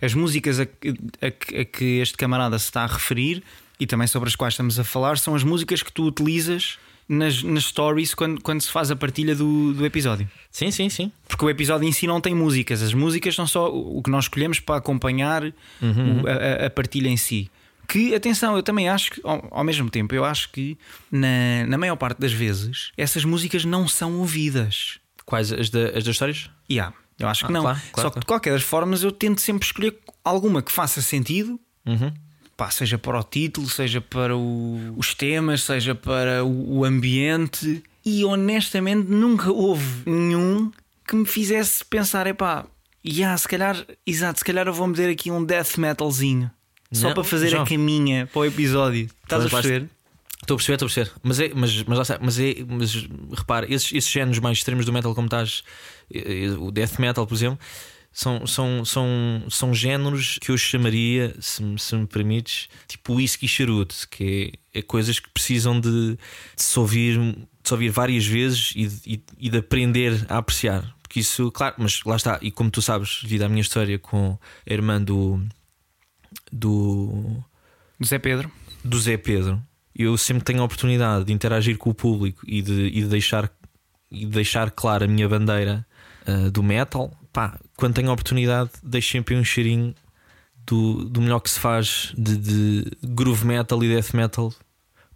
as 0.00 0.14
músicas 0.14 0.60
a, 0.60 0.66
que- 0.66 0.94
a 1.20 1.26
a 1.60 1.64
que 1.64 1.84
este 2.00 2.16
camarada 2.16 2.58
se 2.58 2.66
está 2.66 2.82
a 2.82 2.86
referir 2.86 3.42
e 3.78 3.86
também 3.86 4.06
sobre 4.06 4.28
as 4.28 4.36
quais 4.36 4.54
estamos 4.54 4.78
a 4.78 4.84
falar 4.84 5.18
são 5.18 5.34
as 5.34 5.42
músicas 5.44 5.82
que 5.82 5.92
tu 5.92 6.04
utilizas 6.04 6.78
nas, 7.08 7.42
nas 7.42 7.64
stories 7.64 8.14
quando, 8.14 8.40
quando 8.40 8.60
se 8.60 8.70
faz 8.70 8.90
a 8.90 8.94
partilha 8.96 9.34
do, 9.34 9.72
do 9.72 9.84
episódio. 9.84 10.28
Sim, 10.50 10.70
sim, 10.70 10.88
sim. 10.88 11.10
Porque 11.28 11.44
o 11.44 11.50
episódio 11.50 11.88
em 11.88 11.92
si 11.92 12.06
não 12.06 12.20
tem 12.20 12.34
músicas, 12.34 12.82
as 12.82 12.94
músicas 12.94 13.34
são 13.34 13.46
só 13.46 13.68
o 13.68 14.00
que 14.02 14.10
nós 14.10 14.24
escolhemos 14.26 14.60
para 14.60 14.76
acompanhar 14.76 15.42
o- 15.44 15.52
a, 16.62 16.66
a- 16.66 16.70
partilha 16.70 17.08
em 17.08 17.16
si. 17.16 17.50
Que, 17.88 18.14
atenção, 18.14 18.54
eu 18.54 18.62
também 18.62 18.88
acho 18.88 19.10
que, 19.10 19.20
ao, 19.24 19.48
ao 19.50 19.64
mesmo 19.64 19.90
tempo, 19.90 20.14
eu 20.14 20.24
acho 20.24 20.52
que 20.52 20.78
na, 21.10 21.66
na 21.66 21.76
maior 21.76 21.96
parte 21.96 22.20
das 22.20 22.32
vezes 22.32 22.92
essas 22.96 23.24
músicas 23.24 23.64
não 23.64 23.88
são 23.88 24.18
ouvidas. 24.20 25.00
Quais 25.26 25.52
as, 25.52 25.68
da- 25.70 25.88
as 25.88 26.04
das 26.04 26.08
histórias? 26.14 26.48
Yeah, 26.70 26.94
eu 27.20 27.28
acho 27.28 27.44
que 27.46 27.50
Ah, 27.50 27.54
não. 27.54 27.62
claro, 27.62 27.80
claro, 27.92 28.08
Só 28.08 28.10
que 28.14 28.20
de 28.20 28.26
qualquer 28.26 28.52
das 28.52 28.62
formas 28.62 29.02
eu 29.02 29.12
tento 29.12 29.40
sempre 29.40 29.66
escolher 29.66 29.96
alguma 30.24 30.62
que 30.62 30.72
faça 30.72 31.00
sentido. 31.00 31.60
Uhum. 31.86 32.12
Pá, 32.56 32.70
seja 32.70 32.98
para 32.98 33.18
o 33.18 33.22
título, 33.22 33.68
seja 33.68 34.00
para 34.00 34.36
o- 34.36 34.94
os 34.96 35.14
temas, 35.14 35.62
seja 35.62 35.94
para 35.94 36.44
o, 36.44 36.78
o 36.78 36.84
ambiente. 36.84 37.82
E 38.04 38.24
honestamente 38.24 39.06
nunca 39.10 39.50
houve 39.50 40.02
nenhum 40.04 40.70
que 41.06 41.14
me 41.16 41.24
fizesse 41.26 41.84
pensar: 41.84 42.26
epá, 42.26 42.66
yeah, 43.06 43.36
se 43.38 43.48
calhar, 43.48 43.76
exato, 44.06 44.38
se 44.40 44.44
calhar 44.44 44.66
eu 44.66 44.72
vou 44.74 44.86
meter 44.86 45.08
aqui 45.10 45.30
um 45.30 45.42
death 45.44 45.76
metalzinho. 45.78 46.50
Só 46.92 47.08
Não, 47.08 47.14
para 47.14 47.24
fazer 47.24 47.56
a 47.56 47.64
caminha 47.64 48.26
para 48.32 48.40
o 48.40 48.44
episódio. 48.44 49.08
Estás 49.22 49.46
a 49.46 49.48
perceber? 49.48 49.88
Estou 50.50 50.56
a 50.56 50.58
perceber, 50.58 50.74
estou 50.74 50.86
a 50.86 50.90
perceber. 50.90 51.20
Mas 51.22 51.38
é, 51.40 51.50
mas, 51.54 51.82
mas 51.84 52.08
lá 52.10 52.18
mas 52.20 52.38
é, 52.40 52.54
mas 52.68 53.08
repara, 53.36 53.72
esses, 53.72 53.92
esses 53.92 54.10
géneros 54.10 54.40
mais 54.40 54.58
extremos 54.58 54.84
do 54.84 54.92
metal, 54.92 55.14
como 55.14 55.26
estás, 55.26 55.62
o 56.58 56.72
death 56.72 56.98
metal, 56.98 57.24
por 57.26 57.34
exemplo, 57.34 57.58
são, 58.12 58.44
são, 58.48 58.84
são, 58.84 59.06
são 59.48 59.72
géneros 59.72 60.38
que 60.40 60.50
eu 60.50 60.58
chamaria, 60.58 61.36
se, 61.40 61.62
me- 61.62 61.78
se 61.78 61.94
me 61.94 62.04
permites, 62.06 62.68
tipo 62.88 63.14
whisky 63.14 63.46
e 63.46 63.48
charuto, 63.48 63.94
que 64.10 64.52
é, 64.74 64.80
é 64.80 64.82
coisas 64.82 65.20
que 65.20 65.30
precisam 65.30 65.78
de, 65.78 66.16
de 66.56 66.62
se 66.62 66.76
ouvir, 66.80 67.16
de 67.16 67.46
se 67.62 67.72
ouvir 67.72 67.90
várias 67.90 68.26
vezes 68.26 68.72
e, 68.74 68.86
de- 68.88 69.00
e, 69.06 69.24
e 69.38 69.50
de 69.50 69.58
aprender 69.58 70.26
a 70.28 70.38
apreciar. 70.38 70.96
Porque 71.02 71.20
isso, 71.20 71.52
claro, 71.52 71.76
mas 71.78 72.02
lá 72.04 72.16
está, 72.16 72.40
e 72.42 72.50
como 72.50 72.70
tu 72.72 72.82
sabes, 72.82 73.20
devido 73.22 73.42
à 73.42 73.48
minha 73.48 73.60
história 73.62 73.98
com 74.00 74.36
a 74.68 74.72
irmã 74.72 75.00
do. 75.00 75.40
do 76.52 77.36
José 78.00 78.18
Pedro. 78.18 78.50
do 78.84 78.98
Zé 78.98 79.16
Pedro, 79.16 79.62
eu 80.02 80.16
sempre 80.16 80.44
tenho 80.44 80.60
a 80.60 80.64
oportunidade 80.64 81.24
de 81.24 81.32
interagir 81.32 81.76
com 81.76 81.90
o 81.90 81.94
público 81.94 82.42
e 82.46 82.62
de, 82.62 82.86
e 82.86 83.02
de 83.02 83.06
deixar, 83.06 83.50
e 84.10 84.20
de 84.20 84.32
deixar 84.32 84.70
clara 84.70 85.04
a 85.04 85.08
minha 85.08 85.28
bandeira 85.28 85.86
ah, 86.26 86.50
do 86.50 86.62
metal. 86.62 87.12
Pá, 87.32 87.58
quando 87.76 87.94
tenho 87.94 88.10
a 88.10 88.12
oportunidade, 88.12 88.70
deixo 88.82 89.10
sempre 89.10 89.34
um 89.36 89.44
cheirinho 89.44 89.94
do, 90.66 91.04
do 91.04 91.20
melhor 91.20 91.40
que 91.40 91.50
se 91.50 91.58
faz 91.58 92.12
de, 92.16 92.36
de 92.36 92.84
groove 93.02 93.46
metal 93.46 93.82
e 93.82 93.88
death 93.88 94.12
metal 94.14 94.52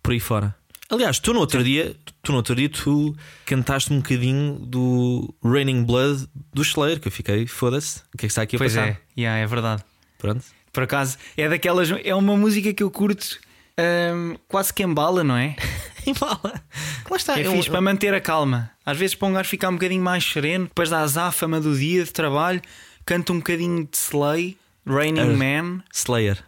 por 0.02 0.12
aí 0.12 0.20
fora. 0.20 0.54
Aliás, 0.90 1.18
tu 1.18 1.32
no 1.32 1.40
outro 1.40 1.64
dia, 1.64 1.96
tu 2.22 2.30
no 2.30 2.38
outro 2.38 2.54
dia 2.54 2.68
tu 2.68 3.16
cantaste 3.46 3.92
um 3.92 3.96
bocadinho 3.96 4.58
do 4.58 5.34
Raining 5.42 5.82
Blood 5.82 6.28
do 6.52 6.62
Slayer, 6.62 7.00
que 7.00 7.08
eu 7.08 7.12
fiquei, 7.12 7.46
foda-se, 7.46 8.00
o 8.12 8.18
que 8.18 8.26
é 8.26 8.28
que 8.28 8.32
está 8.32 8.42
aqui 8.42 8.56
a 8.56 8.58
Pois 8.58 8.74
passar? 8.74 8.88
é, 8.88 8.98
yeah, 9.18 9.38
é 9.40 9.46
verdade. 9.46 9.82
Pronto. 10.18 10.44
Por 10.72 10.82
acaso, 10.82 11.16
é 11.36 11.48
daquelas. 11.48 11.90
É 11.90 12.14
uma 12.14 12.36
música 12.36 12.72
que 12.74 12.82
eu 12.82 12.90
curto 12.90 13.38
hum, 13.78 14.36
quase 14.48 14.72
que 14.72 14.82
embala, 14.82 15.22
não 15.24 15.36
é? 15.36 15.56
Embala. 16.06 16.62
Lá 17.10 17.16
está. 17.16 17.40
É 17.40 17.48
um- 17.48 17.52
fixe 17.56 17.70
para 17.70 17.80
manter 17.80 18.12
a 18.12 18.20
calma. 18.20 18.70
Às 18.84 18.98
vezes 18.98 19.14
para 19.14 19.28
um 19.28 19.32
gajo 19.32 19.48
ficar 19.48 19.70
um 19.70 19.74
bocadinho 19.74 20.02
mais 20.02 20.22
sereno, 20.24 20.66
depois 20.66 20.90
da 20.90 21.00
azáfama 21.00 21.58
do 21.60 21.74
dia 21.76 22.04
de 22.04 22.12
trabalho, 22.12 22.60
canta 23.06 23.32
um 23.32 23.38
bocadinho 23.38 23.84
de 23.90 23.96
Slay, 23.96 24.56
Raining 24.86 25.20
Ah. 25.20 25.24
Man. 25.62 25.82
Slayer. 25.92 26.44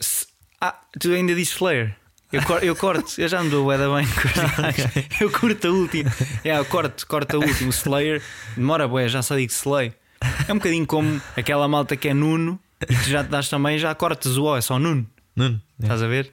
S- 0.00 0.26
Ah, 0.60 0.74
tu 0.98 1.12
ainda 1.12 1.34
dizes 1.34 1.52
Slayer? 1.54 1.94
Eu, 2.32 2.42
cor- 2.42 2.64
eu 2.64 2.74
corto, 2.76 3.20
eu 3.20 3.28
já 3.28 3.42
me 3.42 3.48
dou 3.50 3.64
bué 3.64 3.76
da 3.78 3.88
bem 3.94 4.06
gajos. 4.56 5.20
Eu 5.20 5.30
curto 5.30 5.68
a 5.68 5.70
última. 5.70 6.10
É, 6.44 6.58
eu 6.58 6.64
corto, 6.64 7.06
corto 7.06 7.36
a 7.36 7.40
última. 7.40 7.68
O 7.68 7.70
Slayer 7.72 8.22
demora 8.56 8.88
bué, 8.88 9.06
já 9.08 9.20
só 9.22 9.36
digo 9.36 9.52
Slay. 9.52 9.92
É 10.48 10.52
um 10.52 10.56
bocadinho 10.56 10.86
como 10.86 11.20
aquela 11.36 11.68
malta 11.68 11.94
que 11.96 12.08
é 12.08 12.14
Nuno 12.14 12.58
e 12.82 12.86
que 12.96 13.10
já 13.10 13.22
te 13.22 13.28
das 13.30 13.48
também, 13.50 13.78
já 13.78 13.94
cortas 13.94 14.36
o 14.38 14.44
O, 14.44 14.56
é 14.56 14.60
só 14.62 14.78
Nuno. 14.78 15.06
Nuno. 15.36 15.60
Estás 15.80 16.02
a 16.02 16.06
ver? 16.06 16.32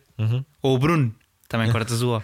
Ou 0.62 0.76
o 0.76 0.78
Bruno, 0.80 1.14
também 1.48 1.72
cortas 1.72 2.02
o 2.02 2.18
O. 2.18 2.24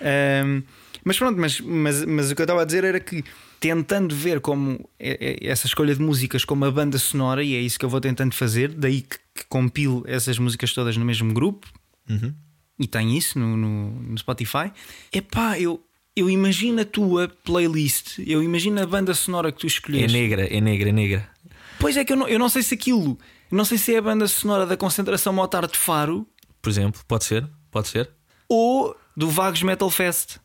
Ahm, 0.00 0.62
mas 1.04 1.18
pronto, 1.18 1.38
mas, 1.40 1.60
mas, 1.60 2.04
mas 2.04 2.30
o 2.30 2.34
que 2.34 2.40
eu 2.42 2.44
estava 2.44 2.62
a 2.62 2.64
dizer 2.64 2.84
era 2.84 2.98
que 3.00 3.24
tentando 3.60 4.14
ver 4.14 4.40
como 4.40 4.88
é- 4.98 5.38
é- 5.44 5.48
essa 5.48 5.66
escolha 5.66 5.94
de 5.94 6.00
músicas 6.02 6.44
como 6.44 6.64
a 6.64 6.70
banda 6.70 6.98
sonora, 6.98 7.42
e 7.44 7.54
é 7.54 7.60
isso 7.60 7.78
que 7.78 7.84
eu 7.84 7.88
vou 7.90 8.00
tentando 8.00 8.34
fazer, 8.34 8.68
daí 8.72 9.02
que, 9.02 9.16
que 9.34 9.44
compilo 9.48 10.02
essas 10.06 10.38
músicas 10.38 10.72
todas 10.72 10.96
no 10.96 11.04
mesmo 11.04 11.32
grupo, 11.32 11.66
e 12.78 12.86
tem 12.86 13.16
isso 13.16 13.38
no, 13.38 13.56
no, 13.56 13.90
no 14.02 14.18
Spotify. 14.18 14.72
Epá, 15.12 15.58
eu, 15.58 15.80
eu 16.16 16.28
imagino 16.28 16.80
a 16.80 16.84
tua 16.84 17.28
playlist, 17.44 18.18
eu 18.26 18.42
imagino 18.42 18.80
a 18.82 18.86
banda 18.86 19.14
sonora 19.14 19.52
que 19.52 19.58
tu 19.60 19.66
É 19.66 19.68
escolheste. 19.68 20.12
negra, 20.18 20.46
é 20.46 20.60
negra, 20.60 20.88
é 20.88 20.92
negra. 20.92 21.30
Pois 21.78 21.96
é 21.96 22.04
que 22.04 22.12
eu 22.12 22.16
não, 22.16 22.28
eu 22.28 22.38
não 22.38 22.48
sei 22.48 22.62
se 22.62 22.74
aquilo, 22.74 23.18
não 23.50 23.64
sei 23.64 23.78
se 23.78 23.94
é 23.94 23.98
a 23.98 24.02
banda 24.02 24.26
sonora 24.26 24.66
da 24.66 24.76
concentração 24.76 25.32
Motar 25.32 25.66
de 25.66 25.76
Faro 25.78 26.26
Por 26.62 26.70
exemplo, 26.70 27.00
pode 27.06 27.24
ser, 27.24 27.46
pode 27.70 27.88
ser. 27.88 28.08
ou 28.48 28.96
do 29.16 29.28
Vagos 29.28 29.62
Metal 29.62 29.90
Fest. 29.90 30.38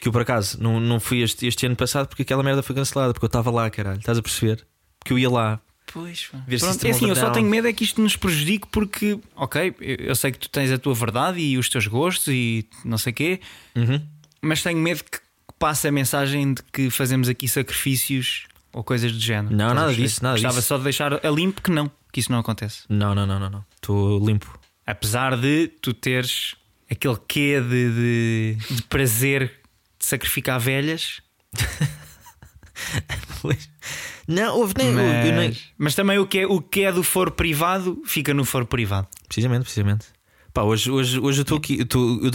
Que 0.00 0.08
eu 0.08 0.12
por 0.12 0.22
acaso 0.22 0.62
não, 0.62 0.80
não 0.80 0.98
fui 0.98 1.20
este, 1.22 1.46
este 1.46 1.64
ano 1.66 1.76
passado 1.76 2.08
porque 2.08 2.22
aquela 2.22 2.42
merda 2.42 2.62
foi 2.62 2.74
cancelada, 2.74 3.12
porque 3.12 3.24
eu 3.24 3.28
estava 3.28 3.50
lá, 3.50 3.68
caralho. 3.70 3.98
Estás 4.00 4.18
a 4.18 4.22
perceber? 4.22 4.66
Porque 4.98 5.12
eu 5.12 5.18
ia 5.18 5.30
lá. 5.30 5.60
Pois. 5.92 6.28
Ver 6.46 6.58
Pronto, 6.60 6.86
é 6.86 6.90
assim, 6.90 7.08
eu 7.08 7.16
só 7.16 7.30
tenho 7.30 7.48
medo 7.48 7.66
é 7.68 7.72
que 7.72 7.84
isto 7.84 8.00
nos 8.00 8.16
prejudique 8.16 8.66
porque, 8.70 9.18
ok, 9.36 9.74
eu, 9.80 9.96
eu 9.96 10.14
sei 10.14 10.30
que 10.32 10.38
tu 10.38 10.48
tens 10.48 10.70
a 10.72 10.78
tua 10.78 10.94
verdade 10.94 11.40
e 11.40 11.58
os 11.58 11.68
teus 11.68 11.86
gostos 11.86 12.28
e 12.28 12.66
não 12.84 12.96
sei 12.98 13.12
quê, 13.12 13.40
Uhum. 13.76 14.00
mas 14.40 14.62
tenho 14.62 14.78
medo 14.78 15.02
que 15.04 15.18
passe 15.58 15.88
a 15.88 15.92
mensagem 15.92 16.54
de 16.54 16.62
que 16.72 16.88
fazemos 16.90 17.28
aqui 17.28 17.46
sacrifícios 17.48 18.44
ou 18.72 18.82
coisas 18.84 19.12
do 19.12 19.18
género. 19.20 19.54
Não, 19.54 19.74
nada 19.74 19.92
disso, 19.94 20.22
nada 20.22 20.34
Gostava 20.36 20.54
disso. 20.56 20.68
só 20.68 20.78
de 20.78 20.84
deixar 20.84 21.26
a 21.26 21.30
limpo 21.30 21.60
que 21.60 21.70
não, 21.70 21.90
que 22.12 22.20
isso 22.20 22.30
não 22.32 22.38
acontece. 22.38 22.82
Não, 22.88 23.14
não, 23.14 23.26
não, 23.26 23.38
não, 23.40 23.50
não. 23.50 23.64
Estou 23.74 24.24
limpo. 24.24 24.58
Apesar 24.90 25.36
de 25.36 25.68
tu 25.80 25.92
teres 25.94 26.54
aquele 26.90 27.16
quê 27.28 27.60
de, 27.60 28.56
de, 28.58 28.74
de 28.74 28.82
prazer 28.84 29.60
de 29.98 30.06
sacrificar 30.06 30.58
velhas, 30.58 31.20
Não, 34.26 34.58
houve 34.58 34.74
nem, 34.78 34.92
mas, 34.92 35.26
eu 35.26 35.32
nem- 35.34 35.56
mas 35.76 35.94
também 35.94 36.18
o 36.18 36.26
que, 36.26 36.38
é, 36.40 36.46
o 36.46 36.60
que 36.60 36.82
é 36.82 36.92
do 36.92 37.02
foro 37.02 37.32
privado 37.32 38.00
fica 38.06 38.32
no 38.32 38.44
foro 38.44 38.64
privado. 38.66 39.08
Precisamente, 39.26 39.62
precisamente. 39.62 40.06
Pá, 40.54 40.62
hoje, 40.62 40.90
hoje, 40.90 41.18
hoje 41.18 41.40
eu 41.40 41.42
estou 41.42 41.58
aqui, 41.58 41.78
eu 41.78 41.82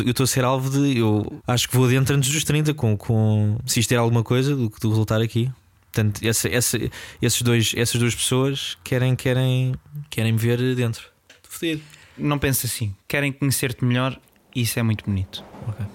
estou- 0.09 0.23
a 0.23 0.27
ser 0.27 0.43
alvo 0.43 0.69
de. 0.69 0.97
Eu 0.99 1.41
acho 1.47 1.67
que 1.69 1.75
vou 1.75 1.87
dentro 1.87 2.15
antes 2.15 2.29
dos 2.31 2.43
30 2.43 2.73
com, 2.73 2.97
com 2.97 3.57
se 3.65 3.79
isto 3.79 3.91
é 3.93 3.97
alguma 3.97 4.23
coisa 4.23 4.55
do 4.55 4.69
que 4.69 4.79
do 4.79 4.89
resultar 4.89 5.21
aqui. 5.21 5.49
Portanto, 5.91 6.21
essa, 6.25 6.49
essa, 6.49 6.77
esses 7.21 7.41
dois, 7.41 7.73
essas 7.75 7.99
duas 7.99 8.13
pessoas 8.15 8.77
querem, 8.83 9.15
querem, 9.15 9.73
querem 10.09 10.33
me 10.33 10.37
ver 10.37 10.75
dentro. 10.75 11.05
Fodido. 11.43 11.81
Não 12.17 12.39
pensa 12.39 12.65
assim. 12.67 12.95
Querem 13.07 13.31
conhecer-te 13.31 13.83
melhor 13.83 14.19
e 14.55 14.61
isso 14.61 14.79
é 14.79 14.83
muito 14.83 15.05
bonito. 15.05 15.43
Ok. 15.67 15.85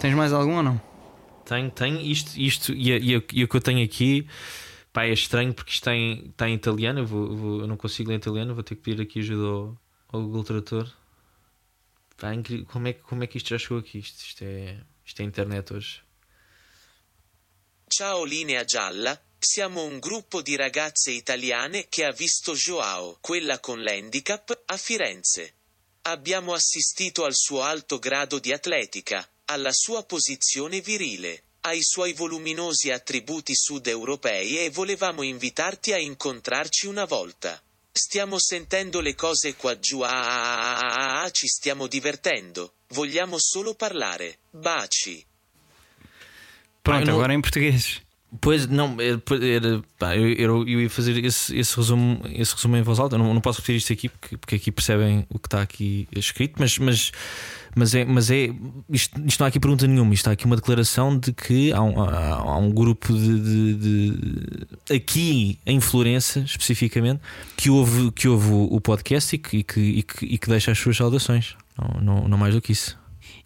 Tens 0.00 0.14
mais 0.14 0.32
algum 0.32 0.56
ou 0.56 0.62
não? 0.62 0.80
Tenho, 1.44 1.70
tenho 1.70 2.00
isto, 2.00 2.38
isto 2.38 2.72
e, 2.72 2.92
e, 2.92 3.22
e 3.32 3.44
o 3.44 3.48
que 3.48 3.56
eu 3.56 3.60
tenho 3.60 3.82
aqui 3.84 4.26
pá, 4.92 5.04
é 5.04 5.12
estranho 5.12 5.52
porque 5.52 5.70
isto 5.70 5.80
está 5.80 5.94
em, 5.94 6.26
está 6.28 6.48
em 6.48 6.54
italiano. 6.54 7.00
Eu, 7.00 7.06
vou, 7.06 7.36
vou- 7.36 7.60
eu 7.60 7.66
não 7.66 7.76
consigo 7.76 8.10
ler 8.10 8.16
italiano, 8.16 8.54
vou 8.54 8.62
ter 8.62 8.74
que 8.76 8.82
pedir 8.82 9.02
aqui 9.02 9.20
ajuda 9.20 9.46
ao, 9.46 9.76
ao 10.12 10.22
Google 10.22 10.44
Tradutor. 10.44 10.88
Pá. 12.18 12.32
Como, 12.66 12.88
é, 12.88 12.92
como 12.94 13.22
é 13.22 13.26
que 13.28 13.38
isto 13.38 13.50
já 13.50 13.58
chegou 13.58 13.78
aqui? 13.78 13.98
Isto, 13.98 14.20
isto, 14.24 14.42
é, 14.42 14.80
isto 15.06 15.22
é 15.22 15.24
internet 15.24 15.72
hoje. 15.72 16.02
Ciao 17.88 18.24
Linea 18.24 18.64
Gialla, 18.64 19.18
siamo 19.38 19.84
un 19.84 19.98
gruppo 19.98 20.42
di 20.42 20.56
ragazze 20.56 21.10
italiane 21.12 21.86
che 21.88 22.04
ha 22.04 22.12
visto 22.12 22.54
Joao, 22.54 23.18
quella 23.20 23.60
con 23.60 23.80
l'handicap, 23.82 24.62
a 24.66 24.76
Firenze. 24.76 25.54
Abbiamo 26.02 26.52
assistito 26.52 27.24
al 27.24 27.34
suo 27.34 27.62
alto 27.62 27.98
grado 27.98 28.40
di 28.40 28.52
atletica, 28.52 29.26
alla 29.46 29.72
sua 29.72 30.02
posizione 30.04 30.80
virile, 30.80 31.44
ai 31.60 31.82
suoi 31.82 32.12
voluminosi 32.14 32.90
attributi 32.90 33.54
sud-europei 33.54 34.58
e 34.58 34.70
volevamo 34.70 35.22
invitarti 35.22 35.92
a 35.92 35.98
incontrarci 35.98 36.86
una 36.86 37.04
volta. 37.04 37.62
Stiamo 37.98 38.38
sentendo 38.38 39.00
le 39.00 39.16
cose 39.16 39.56
qua 39.56 39.76
giù, 39.76 40.02
ah, 40.02 40.08
ah, 40.08 40.78
ah, 40.78 40.78
ah, 40.78 41.22
ah, 41.22 41.30
ci 41.30 41.48
stiamo 41.48 41.88
divertendo, 41.88 42.74
vogliamo 42.90 43.38
solo 43.38 43.74
parlare. 43.74 44.38
Baci. 44.50 45.26
Pronto, 46.80 47.04
não- 47.04 47.14
agora 47.14 47.34
em 47.34 47.40
português. 47.40 48.00
Pois, 48.40 48.66
não, 48.68 48.94
é, 49.00 49.16
pois, 49.16 49.42
era, 49.42 49.82
pá, 49.98 50.14
eu, 50.14 50.32
eu, 50.34 50.68
eu 50.68 50.80
ia 50.82 50.88
fazer 50.90 51.24
esse, 51.24 51.56
esse, 51.58 51.76
resumo, 51.76 52.22
esse 52.26 52.54
resumo 52.54 52.76
em 52.76 52.82
voz 52.82 53.00
alta. 53.00 53.16
Eu 53.16 53.18
não, 53.18 53.34
não 53.34 53.40
posso 53.40 53.60
repetir 53.60 53.76
isto 53.76 53.92
aqui 53.92 54.08
porque, 54.08 54.36
porque 54.36 54.54
aqui 54.54 54.70
percebem 54.70 55.26
o 55.28 55.38
que 55.38 55.48
está 55.48 55.60
aqui 55.60 56.06
escrito, 56.14 56.54
mas, 56.58 56.78
mas, 56.78 57.10
mas 57.78 57.94
é, 57.94 58.04
mas 58.04 58.30
é 58.30 58.50
isto, 58.90 59.20
isto 59.24 59.40
não 59.40 59.46
há 59.46 59.48
aqui 59.48 59.60
pergunta 59.60 59.86
nenhuma. 59.86 60.12
Isto 60.12 60.28
há 60.28 60.32
aqui 60.32 60.44
uma 60.44 60.56
declaração 60.56 61.16
de 61.16 61.32
que 61.32 61.72
há 61.72 61.80
um, 61.80 62.02
há, 62.02 62.34
há 62.34 62.56
um 62.58 62.70
grupo 62.70 63.12
de, 63.12 63.40
de- 63.40 63.74
de- 64.86 64.94
aqui 64.94 65.58
em 65.64 65.80
Florença, 65.80 66.40
especificamente, 66.40 67.20
que 67.56 67.70
ouve, 67.70 68.10
que 68.10 68.26
ouve 68.28 68.50
o, 68.50 68.80
podcast 68.80 69.34
e 69.34 69.38
que, 69.38 69.58
e, 69.58 69.62
que, 69.62 69.80
e, 69.80 70.02
que, 70.02 70.26
e 70.26 70.38
que 70.38 70.48
deixa 70.48 70.72
as 70.72 70.78
suas 70.78 70.96
saudações. 70.96 71.54
Não, 71.78 72.00
não, 72.00 72.28
não 72.28 72.36
mais 72.38 72.54
do 72.54 72.60
que 72.60 72.72
isso. 72.72 72.98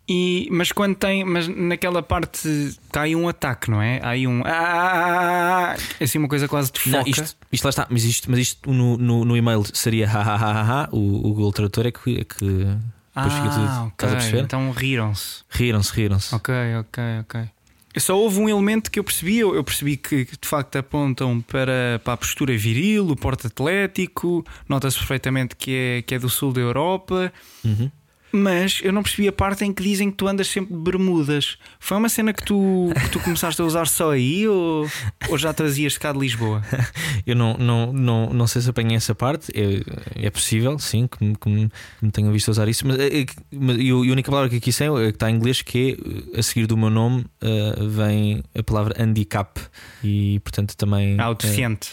E, 0.09 0.49
mas 0.51 0.73
quando 0.73 0.97
tem, 0.97 1.25
mas 1.25 1.47
naquela 1.47 2.03
parte 2.03 2.49
está 2.49 3.03
aí 3.03 3.15
um 3.15 3.29
ataque, 3.29 3.71
não 3.71 3.81
é? 3.81 4.01
Há 4.03 4.11
aí 4.11 4.27
um 4.27 4.43
ah, 4.45 5.77
assim 6.01 6.19
uma 6.19 6.29
coisa 6.29 6.49
quase 6.49 6.73
de 6.73 6.81
foca. 6.81 6.99
Não, 6.99 7.07
isto, 7.07 7.37
isto 7.53 7.65
lá 7.65 7.71
está, 7.71 7.87
mas 7.89 8.03
isto, 8.05 8.31
mas 8.31 8.41
isto 8.41 8.73
no, 8.73 8.97
no, 8.99 9.25
no 9.25 9.37
e-mail 9.37 9.63
seria 9.73 10.09
ha, 10.11 10.21
ha, 10.21 10.35
ha, 10.35 10.83
ha. 10.85 10.89
O, 10.91 10.99
o 10.99 11.35
Google 11.35 11.53
Tradutor 11.53 11.87
é 11.87 11.93
que, 11.93 12.19
é 12.21 12.25
que 12.25 12.67
depois 13.15 13.35
fica 13.35 13.49
tudo. 13.51 13.67
ah, 13.69 13.83
ok. 13.85 13.93
Estás 13.93 14.13
a 14.13 14.17
perceber? 14.17 14.43
Então 14.43 14.71
riram-se. 14.71 15.43
Riram-se, 15.51 15.93
riram-se. 15.93 16.35
Ok, 16.35 16.55
ok, 16.81 17.03
ok. 17.21 17.51
Só 17.99 18.19
houve 18.19 18.41
um 18.41 18.49
elemento 18.49 18.91
que 18.91 18.99
eu 18.99 19.05
percebi. 19.05 19.39
Eu, 19.39 19.55
eu 19.55 19.63
percebi 19.63 19.97
que 19.99 20.25
de 20.25 20.49
facto 20.49 20.77
apontam 20.77 21.43
para, 21.43 22.01
para 22.03 22.15
a 22.15 22.17
postura 22.17 22.57
viril, 22.57 23.09
o 23.11 23.17
porte 23.17 23.47
atlético. 23.47 24.45
Nota-se 24.67 24.97
perfeitamente 24.97 25.55
que 25.57 25.75
é, 25.75 26.03
que 26.03 26.15
é 26.15 26.19
do 26.19 26.31
sul 26.31 26.53
da 26.53 26.61
Europa. 26.61 27.31
Uhum. 27.63 27.91
Mas 28.33 28.81
eu 28.83 28.93
não 28.93 29.03
percebi 29.03 29.29
a 29.29 29.33
parte 29.33 29.63
em 29.63 29.73
que 29.73 29.83
dizem 29.83 30.11
que 30.11 30.17
tu 30.17 30.27
andas 30.27 30.49
sempre 30.49 30.75
de 30.75 30.81
bermudas. 30.81 31.59
Foi 31.79 31.99
uma 31.99 32.09
cena 32.09 32.33
que 32.33 32.43
tu, 32.43 32.91
que 32.95 33.11
tu 33.11 33.21
começaste 33.21 33.61
a 33.61 33.65
usar 33.65 33.87
só 33.87 34.13
aí 34.13 34.49
ou, 34.49 34.89
ou 35.29 35.37
já 35.37 35.53
trazias 35.53 35.93
de 35.93 36.01
cá 36.01 36.13
de 36.13 36.19
Lisboa? 36.19 36.63
Eu 37.27 37.37
não, 37.37 37.55
não, 37.59 37.93
não, 37.93 38.33
não 38.33 38.47
sei 38.47 38.63
se 38.63 38.71
apanhei 38.71 38.97
essa 38.97 39.15
parte. 39.15 39.53
É, 39.55 40.27
é 40.27 40.31
possível, 40.31 40.79
sim, 40.79 41.07
que 41.07 41.23
me, 41.23 41.37
que 41.37 41.49
me, 41.49 42.11
tenham 42.11 42.33
visto 42.33 42.51
usar 42.51 42.69
isso. 42.69 42.87
Mas, 42.87 42.99
é, 42.99 43.21
é 43.21 43.27
mas 43.53 43.77
e 43.79 43.91
a 43.91 43.97
única 43.97 44.31
palavra 44.31 44.49
que 44.49 44.57
aqui 44.57 44.73
sei 44.73 44.89
é 44.89 45.11
que 45.11 45.17
está 45.17 45.31
em 45.31 45.37
inglês, 45.37 45.61
que 45.61 45.99
é 46.35 46.39
a 46.39 46.43
seguir 46.43 46.67
do 46.67 46.77
meu 46.77 46.89
nome 46.91 47.27
eh, 47.41 47.75
vem 47.87 48.43
a 48.59 48.63
palavra 48.63 48.95
handicap. 48.99 49.61
E 50.03 50.41
portanto 50.41 50.75
também. 50.77 51.21
Ah, 51.21 51.29
o 51.29 51.33
eh, 51.33 51.37
deficiente. 51.37 51.91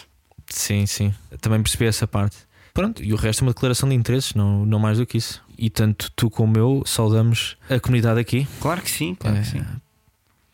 Sim, 0.48 0.86
sim. 0.86 1.12
Também 1.40 1.62
percebi 1.62 1.84
essa 1.84 2.06
parte. 2.06 2.36
Pronto, 2.72 3.02
e 3.02 3.12
o 3.12 3.16
resto 3.16 3.42
é 3.42 3.46
uma 3.46 3.52
declaração 3.52 3.88
de 3.88 3.94
interesses, 3.94 4.34
não, 4.34 4.64
não 4.64 4.78
mais 4.78 4.98
do 4.98 5.06
que 5.06 5.18
isso. 5.18 5.42
E 5.62 5.68
tanto 5.68 6.10
tu 6.12 6.30
como 6.30 6.56
eu 6.56 6.82
saudamos 6.86 7.58
a 7.68 7.78
comunidade 7.78 8.18
aqui. 8.18 8.48
Claro 8.62 8.80
que 8.80 8.90
sim, 8.90 9.14
claro 9.14 9.36
que 9.36 9.42
É, 9.42 9.44
sim. 9.44 9.62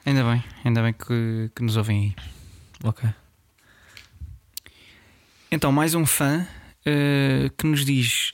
Ainda 0.05 0.25
bem, 0.25 0.43
ainda 0.65 0.83
bem 0.83 0.93
que, 0.93 1.49
que 1.55 1.63
nos 1.63 1.77
ouvem 1.77 2.01
aí. 2.01 2.17
Ok. 2.83 3.09
Então, 5.49 5.71
mais 5.71 5.95
um 5.95 6.05
fã 6.05 6.45
eh, 6.85 7.53
que 7.57 7.69
nos 7.69 7.85
diz: 7.85 8.33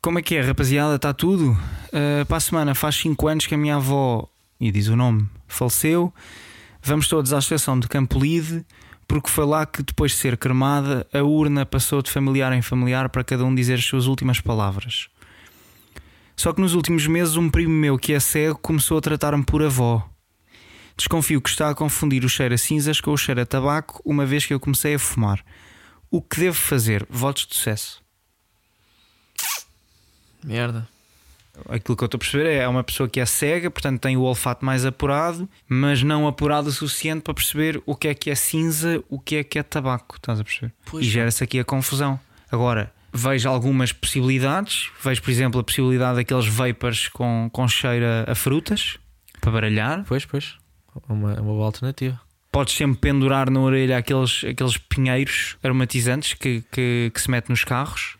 Como 0.00 0.18
é 0.18 0.22
que 0.22 0.34
é, 0.34 0.40
rapaziada? 0.40 0.96
Está 0.96 1.12
tudo? 1.12 1.54
Eh, 1.92 2.24
para 2.24 2.38
a 2.38 2.40
semana 2.40 2.74
faz 2.74 2.96
5 2.96 3.28
anos 3.28 3.46
que 3.46 3.54
a 3.54 3.58
minha 3.58 3.76
avó, 3.76 4.26
e 4.58 4.72
diz 4.72 4.88
o 4.88 4.96
nome, 4.96 5.28
faleceu. 5.46 6.10
Vamos 6.82 7.06
todos 7.06 7.34
à 7.34 7.38
estação 7.38 7.78
de 7.78 7.86
Campolide, 7.86 8.64
porque 9.06 9.28
foi 9.28 9.44
lá 9.44 9.66
que, 9.66 9.82
depois 9.82 10.12
de 10.12 10.16
ser 10.16 10.38
cremada, 10.38 11.06
a 11.12 11.22
urna 11.22 11.66
passou 11.66 12.00
de 12.00 12.10
familiar 12.10 12.50
em 12.54 12.62
familiar 12.62 13.10
para 13.10 13.22
cada 13.22 13.44
um 13.44 13.54
dizer 13.54 13.74
as 13.74 13.84
suas 13.84 14.06
últimas 14.06 14.40
palavras. 14.40 15.10
Só 16.40 16.54
que 16.54 16.60
nos 16.62 16.72
últimos 16.72 17.06
meses, 17.06 17.36
um 17.36 17.50
primo 17.50 17.74
meu 17.74 17.98
que 17.98 18.14
é 18.14 18.18
cego 18.18 18.58
começou 18.58 18.96
a 18.96 19.00
tratar-me 19.02 19.44
por 19.44 19.62
avó. 19.62 20.08
Desconfio 20.96 21.38
que 21.38 21.50
está 21.50 21.68
a 21.68 21.74
confundir 21.74 22.24
o 22.24 22.30
cheiro 22.30 22.54
a 22.54 22.56
cinzas 22.56 22.98
com 22.98 23.12
o 23.12 23.16
cheiro 23.18 23.42
a 23.42 23.44
tabaco, 23.44 24.00
uma 24.06 24.24
vez 24.24 24.46
que 24.46 24.54
eu 24.54 24.58
comecei 24.58 24.94
a 24.94 24.98
fumar. 24.98 25.44
O 26.10 26.22
que 26.22 26.40
devo 26.40 26.56
fazer? 26.56 27.06
Votos 27.10 27.46
de 27.46 27.54
sucesso. 27.54 28.02
Merda. 30.42 30.88
Aquilo 31.68 31.94
que 31.94 32.04
eu 32.04 32.06
estou 32.06 32.16
a 32.16 32.20
perceber 32.20 32.48
é 32.48 32.66
uma 32.66 32.82
pessoa 32.82 33.06
que 33.06 33.20
é 33.20 33.26
cega, 33.26 33.70
portanto 33.70 34.00
tem 34.00 34.16
o 34.16 34.22
olfato 34.22 34.64
mais 34.64 34.86
apurado, 34.86 35.46
mas 35.68 36.02
não 36.02 36.26
apurado 36.26 36.70
o 36.70 36.72
suficiente 36.72 37.20
para 37.20 37.34
perceber 37.34 37.82
o 37.84 37.94
que 37.94 38.08
é 38.08 38.14
que 38.14 38.30
é 38.30 38.34
cinza, 38.34 39.04
o 39.10 39.20
que 39.20 39.36
é 39.36 39.44
que 39.44 39.58
é 39.58 39.62
tabaco. 39.62 40.16
Estás 40.16 40.40
a 40.40 40.44
perceber? 40.44 40.72
Pois, 40.86 41.04
e 41.04 41.10
gera-se 41.10 41.44
aqui 41.44 41.60
a 41.60 41.64
confusão. 41.66 42.18
Agora, 42.50 42.90
vejo 43.12 43.48
algumas 43.48 43.92
possibilidades. 43.92 44.90
Vejo, 45.02 45.22
por 45.22 45.30
exemplo, 45.30 45.60
a 45.60 45.64
possibilidade 45.64 46.16
daqueles 46.16 46.46
vapors 46.46 47.08
com, 47.08 47.48
com 47.52 47.66
cheiro 47.68 48.04
a- 48.04 48.32
a 48.32 48.34
frutas 48.34 48.96
para 49.40 49.50
baralhar. 49.50 50.04
Pois, 50.06 50.24
pois. 50.24 50.54
Uma, 51.08 51.34
uma 51.34 51.52
boa 51.52 51.66
alternativa. 51.66 52.20
Podes 52.52 52.74
sempre 52.74 52.98
pendurar 52.98 53.48
na 53.48 53.60
orelha 53.60 53.96
aqueles, 53.96 54.42
aqueles 54.42 54.76
pinheiros 54.76 55.56
aromatizantes 55.62 56.34
que, 56.34 56.64
que, 56.72 57.12
que 57.14 57.20
se 57.20 57.30
mete 57.30 57.48
nos 57.48 57.62
carros. 57.62 58.16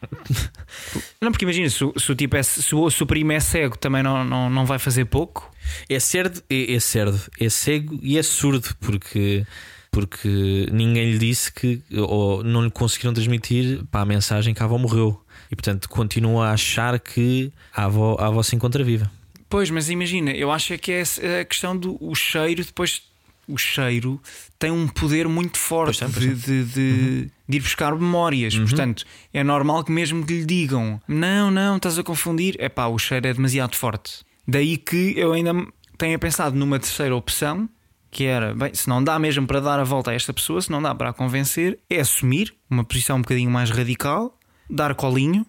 não, 1.20 1.32
porque 1.32 1.44
imagina, 1.44 1.68
se, 1.68 1.84
o- 1.84 1.92
se 1.98 2.12
o 2.12 2.14
tipo 2.14 2.36
é, 2.36 2.42
se, 2.44 2.74
o, 2.74 2.88
se 2.90 3.02
o 3.02 3.06
primo 3.06 3.32
é 3.32 3.40
cego, 3.40 3.76
também 3.76 4.02
não, 4.04 4.24
não, 4.24 4.48
não 4.48 4.64
vai 4.64 4.78
fazer 4.78 5.06
pouco. 5.06 5.50
É 5.88 5.98
cerdo, 5.98 6.40
é, 6.48 6.72
é 6.74 6.78
cerdo, 6.80 7.20
é 7.40 7.48
cego 7.48 7.98
e 8.02 8.16
é 8.18 8.22
surdo, 8.22 8.68
porque, 8.80 9.44
porque 9.90 10.68
ninguém 10.70 11.12
lhe 11.12 11.18
disse 11.18 11.52
que, 11.52 11.82
ou 11.96 12.42
não 12.44 12.62
lhe 12.64 12.70
conseguiram 12.70 13.12
transmitir 13.12 13.84
pá, 13.90 14.00
a 14.02 14.04
mensagem 14.04 14.54
que 14.54 14.62
a 14.62 14.66
avó 14.66 14.78
morreu. 14.78 15.20
E 15.50 15.56
portanto 15.56 15.88
continua 15.88 16.48
a 16.48 16.52
achar 16.52 16.98
que 17.00 17.52
a 17.74 17.84
avó, 17.86 18.16
a 18.20 18.26
avó 18.26 18.42
se 18.42 18.54
encontra 18.54 18.84
viva. 18.84 19.10
Pois, 19.48 19.68
mas 19.68 19.90
imagina, 19.90 20.30
eu 20.30 20.50
acho 20.52 20.72
é 20.72 20.78
que 20.78 20.92
é 20.92 21.00
essa- 21.00 21.40
a 21.40 21.44
questão 21.44 21.76
do 21.76 21.96
o 22.00 22.14
cheiro, 22.14 22.64
depois 22.64 23.02
o 23.48 23.58
cheiro 23.58 24.20
tem 24.60 24.70
um 24.70 24.86
poder 24.86 25.26
muito 25.26 25.58
forte 25.58 25.98
Pois 25.98 25.98
tem, 25.98 26.08
pois 26.30 26.40
de, 26.44 26.64
de, 26.64 26.72
de- 26.72 27.30
de 27.48 27.56
ir 27.56 27.60
buscar 27.60 27.92
memórias. 27.96 28.56
Portanto, 28.56 29.04
é 29.34 29.42
normal 29.42 29.82
que 29.82 29.90
mesmo 29.90 30.24
que 30.24 30.34
lhe 30.34 30.44
digam 30.44 31.02
não, 31.08 31.50
não, 31.50 31.78
estás 31.78 31.98
a 31.98 32.04
confundir, 32.04 32.54
é 32.60 32.68
pá, 32.68 32.86
o 32.86 32.96
cheiro 32.96 33.26
é 33.26 33.34
demasiado 33.34 33.74
forte. 33.74 34.20
Daí 34.46 34.76
que 34.76 35.14
eu 35.16 35.32
ainda 35.32 35.52
tenha 35.98 36.16
pensado 36.16 36.54
numa 36.56 36.78
terceira 36.78 37.16
opção. 37.16 37.68
Que 38.10 38.24
era, 38.24 38.54
bem, 38.54 38.74
se 38.74 38.88
não 38.88 39.02
dá 39.02 39.18
mesmo 39.18 39.46
para 39.46 39.60
dar 39.60 39.78
a 39.78 39.84
volta 39.84 40.10
a 40.10 40.14
esta 40.14 40.32
pessoa, 40.32 40.60
se 40.60 40.70
não 40.70 40.82
dá 40.82 40.94
para 40.94 41.10
a 41.10 41.12
convencer, 41.12 41.78
é 41.88 42.00
assumir 42.00 42.52
uma 42.68 42.84
posição 42.84 43.18
um 43.18 43.22
bocadinho 43.22 43.50
mais 43.50 43.70
radical, 43.70 44.36
dar 44.68 44.94
colinho, 44.94 45.46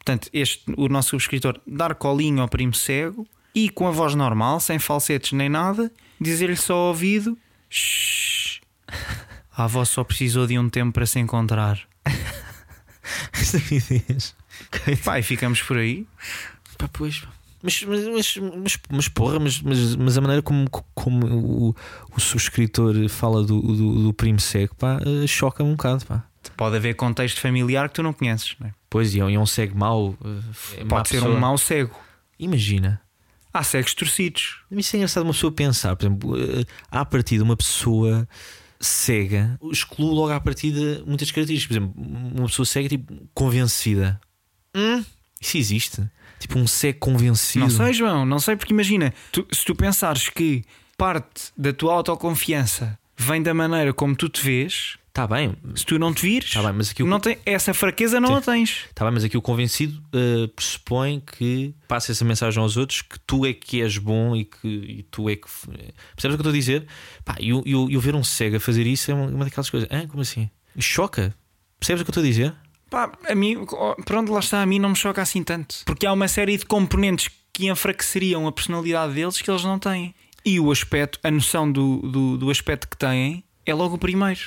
Portanto, 0.00 0.30
este, 0.32 0.64
o 0.76 0.88
nosso 0.88 1.10
subscritor 1.10 1.60
dar 1.66 1.94
colinho 1.94 2.40
ao 2.40 2.48
primo 2.48 2.72
cego 2.74 3.26
e 3.54 3.68
com 3.68 3.86
a 3.86 3.90
voz 3.90 4.14
normal, 4.14 4.58
sem 4.58 4.78
falsetes 4.78 5.32
nem 5.32 5.48
nada, 5.48 5.92
dizer-lhe 6.18 6.56
só 6.56 6.74
ao 6.74 6.88
ouvido: 6.88 7.36
"Shhh, 7.68 8.60
A 9.52 9.64
avó 9.64 9.84
só 9.84 10.02
precisou 10.02 10.46
de 10.46 10.58
um 10.58 10.70
tempo 10.70 10.92
para 10.92 11.04
se 11.04 11.18
encontrar. 11.18 11.78
Estupidez. 13.34 14.34
Pá, 15.04 15.18
e 15.18 15.22
ficamos 15.22 15.60
por 15.62 15.76
aí. 15.76 16.06
Pá, 16.78 16.88
pois. 16.90 17.22
Mas, 17.62 17.82
mas, 17.82 18.06
mas, 18.06 18.78
mas, 18.90 19.08
porra, 19.08 19.38
mas, 19.38 19.60
mas, 19.60 19.94
mas 19.96 20.16
a 20.16 20.20
maneira 20.20 20.40
como, 20.42 20.68
como 20.94 21.26
o, 21.26 21.76
o 22.16 22.20
subscritor 22.20 23.08
fala 23.08 23.42
do, 23.44 23.60
do, 23.60 24.02
do 24.04 24.14
primo 24.14 24.40
cego, 24.40 24.74
pá, 24.76 24.98
eh, 25.04 25.26
choca-me 25.26 25.68
um 25.68 25.72
bocado, 25.72 26.06
pá. 26.06 26.24
Pode 26.56 26.76
haver 26.76 26.94
contexto 26.94 27.38
familiar 27.40 27.88
que 27.90 27.96
tu 27.96 28.02
não 28.02 28.14
conheces. 28.14 28.56
Não 28.58 28.68
é? 28.68 28.72
Pois, 28.88 29.14
e 29.14 29.20
é 29.20 29.24
um- 29.24 29.42
é 29.42 29.46
cego 29.46 29.76
mau. 29.78 30.16
eh, 30.24 30.84
Pode 30.86 31.08
ser 31.10 31.16
pessoa. 31.16 31.34
um 31.36 31.38
mau 31.38 31.58
cego. 31.58 31.94
Imagina. 32.38 33.00
Há 33.52 33.62
cegos 33.62 33.92
torcidos. 33.94 34.60
Isso 34.70 34.96
é 34.96 34.98
engraçado 35.00 35.24
uma 35.24 35.32
pessoa 35.34 35.52
pensar, 35.52 35.94
por 35.96 36.06
exemplo, 36.06 36.36
eh, 36.40 36.64
à 36.90 37.04
partida 37.04 37.44
uma 37.44 37.56
pessoa 37.56 38.26
cega 38.80 39.58
exclui 39.70 40.08
logo 40.14 40.30
à 40.32 40.40
partida 40.40 41.02
muitas 41.06 41.30
características. 41.30 41.76
Por 41.76 41.82
exemplo, 41.82 42.02
uma 42.38 42.46
pessoa 42.46 42.64
cega 42.64 42.88
tipo 42.88 43.28
convencida. 43.34 44.18
Hum? 44.74 45.04
Isso 45.40 45.56
existe? 45.58 46.10
Tipo 46.40 46.58
um 46.58 46.66
cego 46.66 46.98
convencido. 46.98 47.60
Não 47.66 47.70
sei, 47.70 47.92
João, 47.92 48.26
não 48.26 48.40
sei, 48.40 48.56
porque 48.56 48.72
imagina, 48.72 49.14
tu- 49.30 49.46
se 49.52 49.64
tu 49.64 49.74
pensares 49.76 50.28
que 50.28 50.64
parte 50.98 51.52
da 51.56 51.72
tua 51.72 51.92
autoconfiança 51.94 52.98
vem 53.16 53.42
da 53.42 53.54
maneira 53.54 53.92
como 53.92 54.16
tu 54.16 54.28
te 54.28 54.42
vês, 54.42 54.96
Está 55.10 55.26
Tá 55.26 55.34
bem, 55.34 55.56
se 55.74 55.84
tu 55.84 55.98
não 55.98 56.14
te 56.14 56.22
vires, 56.22 56.48
está 56.50 56.62
bem, 56.62 56.72
mas 56.72 56.90
aqui 56.92 57.02
o, 57.02 57.06
não 57.06 57.18
tem, 57.18 57.36
essa 57.44 57.74
fraqueza 57.74 58.20
não 58.20 58.28
Sim. 58.28 58.34
a 58.36 58.40
tens. 58.40 58.84
tá 58.94 59.04
bem, 59.04 59.12
mas 59.12 59.24
aqui 59.24 59.36
o 59.36 59.42
convencido 59.42 60.00
eh, 60.12 60.46
pressupõe 60.54 61.18
que 61.20 61.74
passa 61.88 62.12
essa 62.12 62.24
mensagem 62.24 62.62
aos 62.62 62.76
outros 62.76 63.02
que 63.02 63.18
tu 63.26 63.44
é 63.44 63.52
que 63.52 63.82
és 63.82 63.98
bom 63.98 64.36
e 64.36 64.44
que 64.44 64.68
e 64.68 65.02
tu 65.10 65.28
é 65.28 65.34
que. 65.34 65.48
Percebes 65.48 65.74
o 65.74 66.20
que 66.20 66.26
eu 66.28 66.34
estou 66.36 66.50
a 66.50 66.52
dizer? 66.52 66.86
Pá, 67.24 67.34
e 67.40 67.48
eu, 67.50 67.60
eu, 67.66 67.90
eu 67.90 68.00
ver 68.00 68.14
um 68.14 68.22
cego 68.22 68.56
a 68.56 68.60
fazer 68.60 68.86
isso 68.86 69.10
é 69.10 69.14
uma, 69.14 69.26
uma 69.26 69.44
daquelas 69.44 69.68
coisas. 69.68 69.88
Hã? 69.90 70.06
Como 70.06 70.22
assim? 70.22 70.48
Choca. 70.78 71.34
Percebes 71.80 72.02
o 72.02 72.04
que 72.04 72.10
eu 72.10 72.12
estou 72.12 72.22
a 72.22 72.26
dizer? 72.26 72.54
Pá, 72.90 73.12
a 73.28 73.34
mim, 73.34 73.56
pronto, 74.04 74.32
lá 74.32 74.40
está, 74.40 74.60
a 74.62 74.66
mim 74.66 74.78
não 74.78 74.90
me 74.90 74.96
choca 74.96 75.22
assim 75.22 75.42
tanto. 75.44 75.76
Porque 75.86 76.04
há 76.06 76.12
uma 76.12 76.26
série 76.28 76.56
de 76.56 76.66
componentes 76.66 77.30
que 77.52 77.68
enfraqueceriam 77.68 78.46
a 78.46 78.52
personalidade 78.52 79.14
deles 79.14 79.40
que 79.40 79.50
eles 79.50 79.62
não 79.64 79.78
têm. 79.78 80.14
E 80.44 80.58
o 80.58 80.70
aspecto, 80.72 81.18
a 81.22 81.30
noção 81.30 81.70
do, 81.70 81.98
do, 81.98 82.36
do 82.38 82.50
aspecto 82.50 82.88
que 82.88 82.96
têm 82.96 83.44
é 83.64 83.72
logo 83.74 83.94
o 83.94 83.98
primeiro. 83.98 84.40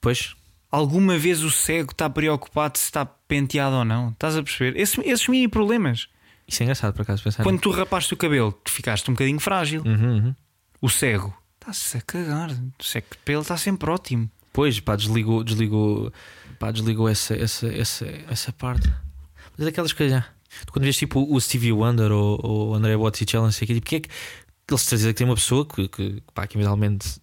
Pois, 0.00 0.34
Alguma 0.70 1.16
vez 1.16 1.42
o 1.42 1.50
cego 1.50 1.92
está 1.92 2.10
preocupado 2.10 2.76
se 2.76 2.84
está 2.84 3.06
penteado 3.06 3.74
ou 3.76 3.84
não? 3.86 4.10
Estás 4.10 4.36
a 4.36 4.42
perceber? 4.42 4.78
Esse- 4.78 5.00
esses 5.00 5.26
mini 5.26 5.48
problemas. 5.48 6.08
isso 6.46 6.62
é 6.62 6.64
engraçado 6.64 6.92
por 6.92 7.00
acaso 7.02 7.22
pensar. 7.22 7.42
Quando 7.42 7.58
tu 7.58 7.70
rapaste 7.70 8.12
o 8.12 8.16
cabelo, 8.18 8.52
tu 8.52 8.70
ficaste 8.70 9.10
um 9.10 9.14
bocadinho 9.14 9.40
frágil. 9.40 9.82
Uhum, 9.86 10.16
uhum. 10.18 10.34
O 10.82 10.90
cego 10.90 11.34
está-se 11.58 11.96
a 11.96 12.02
cagar. 12.02 12.50
O 12.78 12.84
cego 12.84 13.06
de 13.12 13.16
pelo 13.24 13.40
está 13.40 13.56
sempre 13.56 13.88
ótimo. 13.90 14.30
Pois, 14.52 14.78
pá, 14.78 14.94
desligou, 14.94 15.42
desligou, 15.42 16.12
pá, 16.58 16.70
desligou 16.70 17.08
essa, 17.08 17.34
essa, 17.34 17.66
essa, 17.68 18.06
essa 18.28 18.52
parte. 18.52 18.88
Mas 19.52 19.60
é 19.60 19.64
daquelas 19.66 19.92
coisas. 19.92 20.22
Tu 20.66 20.72
quando 20.72 20.84
vês 20.84 20.96
tipo 20.96 21.20
o 21.32 21.40
Stevie 21.40 21.72
Wonder 21.72 22.10
ou 22.10 22.70
o 22.70 22.74
André 22.74 22.96
Botticelli, 22.96 23.44
não 23.44 23.52
sei 23.52 23.64
o 23.64 23.68
tipo, 23.68 23.80
porque 23.80 23.96
é 23.96 24.00
que 24.00 24.08
eles 24.70 24.84
te 24.84 24.90
dizem 24.90 25.12
que 25.12 25.18
tem 25.18 25.26
uma 25.26 25.34
pessoa 25.34 25.66
que, 25.66 25.88
que 25.88 26.22
pá, 26.34 26.46
que 26.46 26.56
eventualmente 26.56 27.20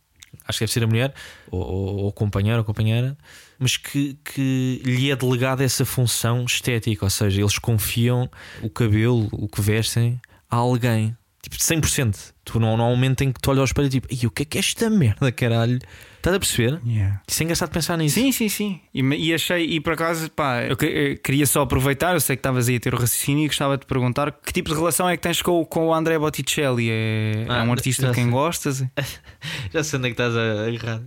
acho 0.48 0.60
que 0.60 0.65
deve 0.65 0.74
ser 0.74 0.84
a 0.84 0.88
mulher, 0.88 1.13
ou, 1.50 1.62
ou, 1.62 1.95
ou 2.04 2.12
companheiro 2.12 2.60
ou 2.60 2.65
companheira, 2.65 3.17
mas 3.58 3.78
que, 3.78 4.17
que 4.24 4.82
lhe 4.84 5.10
é 5.10 5.15
delegada 5.15 5.63
essa 5.63 5.86
função 5.86 6.43
estética, 6.45 7.06
ou 7.06 7.10
seja, 7.10 7.41
eles 7.41 7.58
confiam 7.58 8.30
o 8.62 8.69
cabelo, 8.69 9.28
o 9.32 9.48
que 9.48 9.62
vestem, 9.62 10.19
a 10.50 10.58
alguém. 10.58 11.15
Tipo, 11.45 11.58
100%. 11.58 12.34
Tu 12.43 12.60
não, 12.60 12.75
não 12.75 12.86
há 12.86 12.88
um 12.88 12.95
momento 12.95 13.21
em 13.23 13.31
que 13.31 13.39
tu 13.39 13.49
olhas 13.51 13.60
ao 13.60 13.65
espelho 13.65 13.86
e 13.88 13.89
tipo, 13.89 14.08
"Ih, 14.12 14.25
o 14.25 14.31
que 14.31 14.41
é 14.41 14.45
que 14.45 14.58
é 14.58 14.60
esta 14.60 14.89
merda, 14.89 15.31
caralho? 15.31 15.77
Estás 16.17 16.36
a 16.36 16.39
perceber? 16.39 16.79
Isso 17.27 17.41
é 17.41 17.43
engraçado 17.43 17.69
pensar 17.69 17.97
nisso. 17.97 18.15
Sim, 18.15 18.31
sim, 18.31 18.49
sim. 18.49 18.79
E, 18.91 19.01
e 19.01 19.31
achei, 19.34 19.63
e 19.63 19.79
por 19.79 19.93
acaso, 19.93 20.29
pá, 20.31 20.63
eu, 20.63 20.75
que- 20.75 20.86
eu 20.86 21.17
queria 21.19 21.45
só 21.45 21.62
aproveitar, 21.62 22.13
eu 22.15 22.19
sei 22.19 22.36
que 22.36 22.39
estavas 22.39 22.67
aí 22.67 22.77
a 22.77 22.79
ter 22.79 22.95
o 22.95 22.97
raciocínio 22.97 23.43
e 23.45 23.47
gostava 23.47 23.77
de 23.77 23.86
te 23.86 23.88
perguntar 23.88 24.31
que 24.31 24.51
tipo 24.51 24.69
de 24.71 24.75
relação 24.75 25.08
é 25.08 25.15
que 25.15 25.21
tens 25.21 25.39
com, 25.43 25.62
o- 25.62 25.65
com 25.67 25.86
o 25.88 25.93
André 25.93 26.17
Botticelli? 26.17 26.88
É, 26.89 27.45
Ah, 27.47 27.60
é 27.60 27.62
um 27.63 27.71
artista 27.71 28.03
já 28.03 28.10
de 28.10 28.15
quem 28.15 28.23
sei. 28.25 28.31
gostas? 28.34 28.84
Já 29.71 29.84
sei 29.84 29.99
onde 29.99 30.08
é 30.08 30.12
que 30.12 30.21
estás 30.21 30.36
a 30.36 30.65
agarrar. 30.67 31.01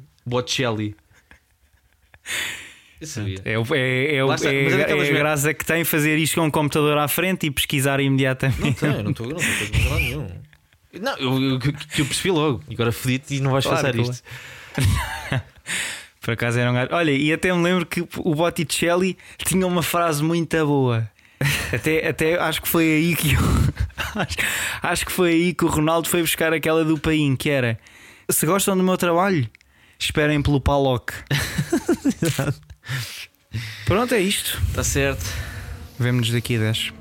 Eu 3.01 3.07
sabia. 3.07 3.39
É, 3.45 3.59
o- 3.59 3.75
é, 3.75 4.17
é, 4.17 4.35
está, 4.35 4.53
é- 4.53 4.65
mas 4.65 4.73
é 4.73 4.75
é 4.75 4.79
daquelas 4.79 5.09
a 5.09 5.13
graça 5.13 5.55
que 5.55 5.65
tem 5.65 5.85
fazer 5.85 6.17
isto 6.19 6.35
com 6.41 6.47
um 6.47 6.51
computador 6.51 6.99
à 6.99 7.07
frente 7.09 7.47
e 7.47 7.51
pesquisar 7.51 8.01
imediatamente. 8.01 8.83
Não 8.85 8.93
eu 8.97 9.03
não 9.05 9.11
estou 9.13 9.27
não 9.27 9.37
estou 9.37 9.53
a 9.53 9.59
fazer 9.59 9.95
nenhum. 9.95 10.27
Não, 11.01 11.17
eu, 11.19 11.51
eu, 11.53 11.59
que- 11.61 12.01
eu 12.01 12.07
percebi 12.07 12.31
logo. 12.31 12.63
Agora 12.73 12.91
fodi-te 12.91 13.37
e 13.37 13.41
não 13.41 13.53
vais 13.53 13.65
Claro, 13.65 13.81
claro. 13.93 14.01
isto. 14.11 14.23
Por 16.21 16.33
acaso 16.33 16.59
era 16.59 16.71
um 16.71 16.75
gajo. 16.75 16.89
Olha, 16.93 17.11
e 17.13 17.33
até 17.33 17.53
me 17.53 17.63
lembro 17.63 17.87
que 17.87 18.01
o 18.19 18.35
Botticelli 18.35 19.17
tinha 19.45 19.67
uma 19.67 19.83
frase 19.83 20.23
muito 20.23 20.57
boa. 20.67 21.09
Até, 21.73 22.09
até 22.09 22.39
acho 22.39 22.61
que 22.61 22.69
foi 22.69 22.85
aí 22.85 23.15
que 23.17 23.35
eu- 23.35 23.41
acho, 24.21 24.37
acho 24.83 25.07
que 25.07 25.13
foi 25.13 25.31
aí 25.31 25.55
que 25.55 25.65
o 25.65 25.69
Ronaldo 25.69 26.09
foi 26.09 26.21
buscar 26.21 26.53
aquela 26.53 26.85
do 26.85 26.99
Paim, 26.99 27.37
que 27.37 27.49
era 27.49 27.79
se 28.29 28.45
gostam 28.45 28.77
do 28.77 28.83
meu 28.83 28.97
trabalho, 28.99 29.49
esperem 29.99 30.43
pelo 30.43 30.61
Paloc. 30.61 31.11
Pronto, 33.85 34.14
é 34.14 34.20
isto. 34.20 34.61
Está 34.68 34.85
certo. 34.85 35.24
Vemo-nos 35.98 36.31
daqui 36.31 36.57
a 36.57 36.61
10. 36.61 36.92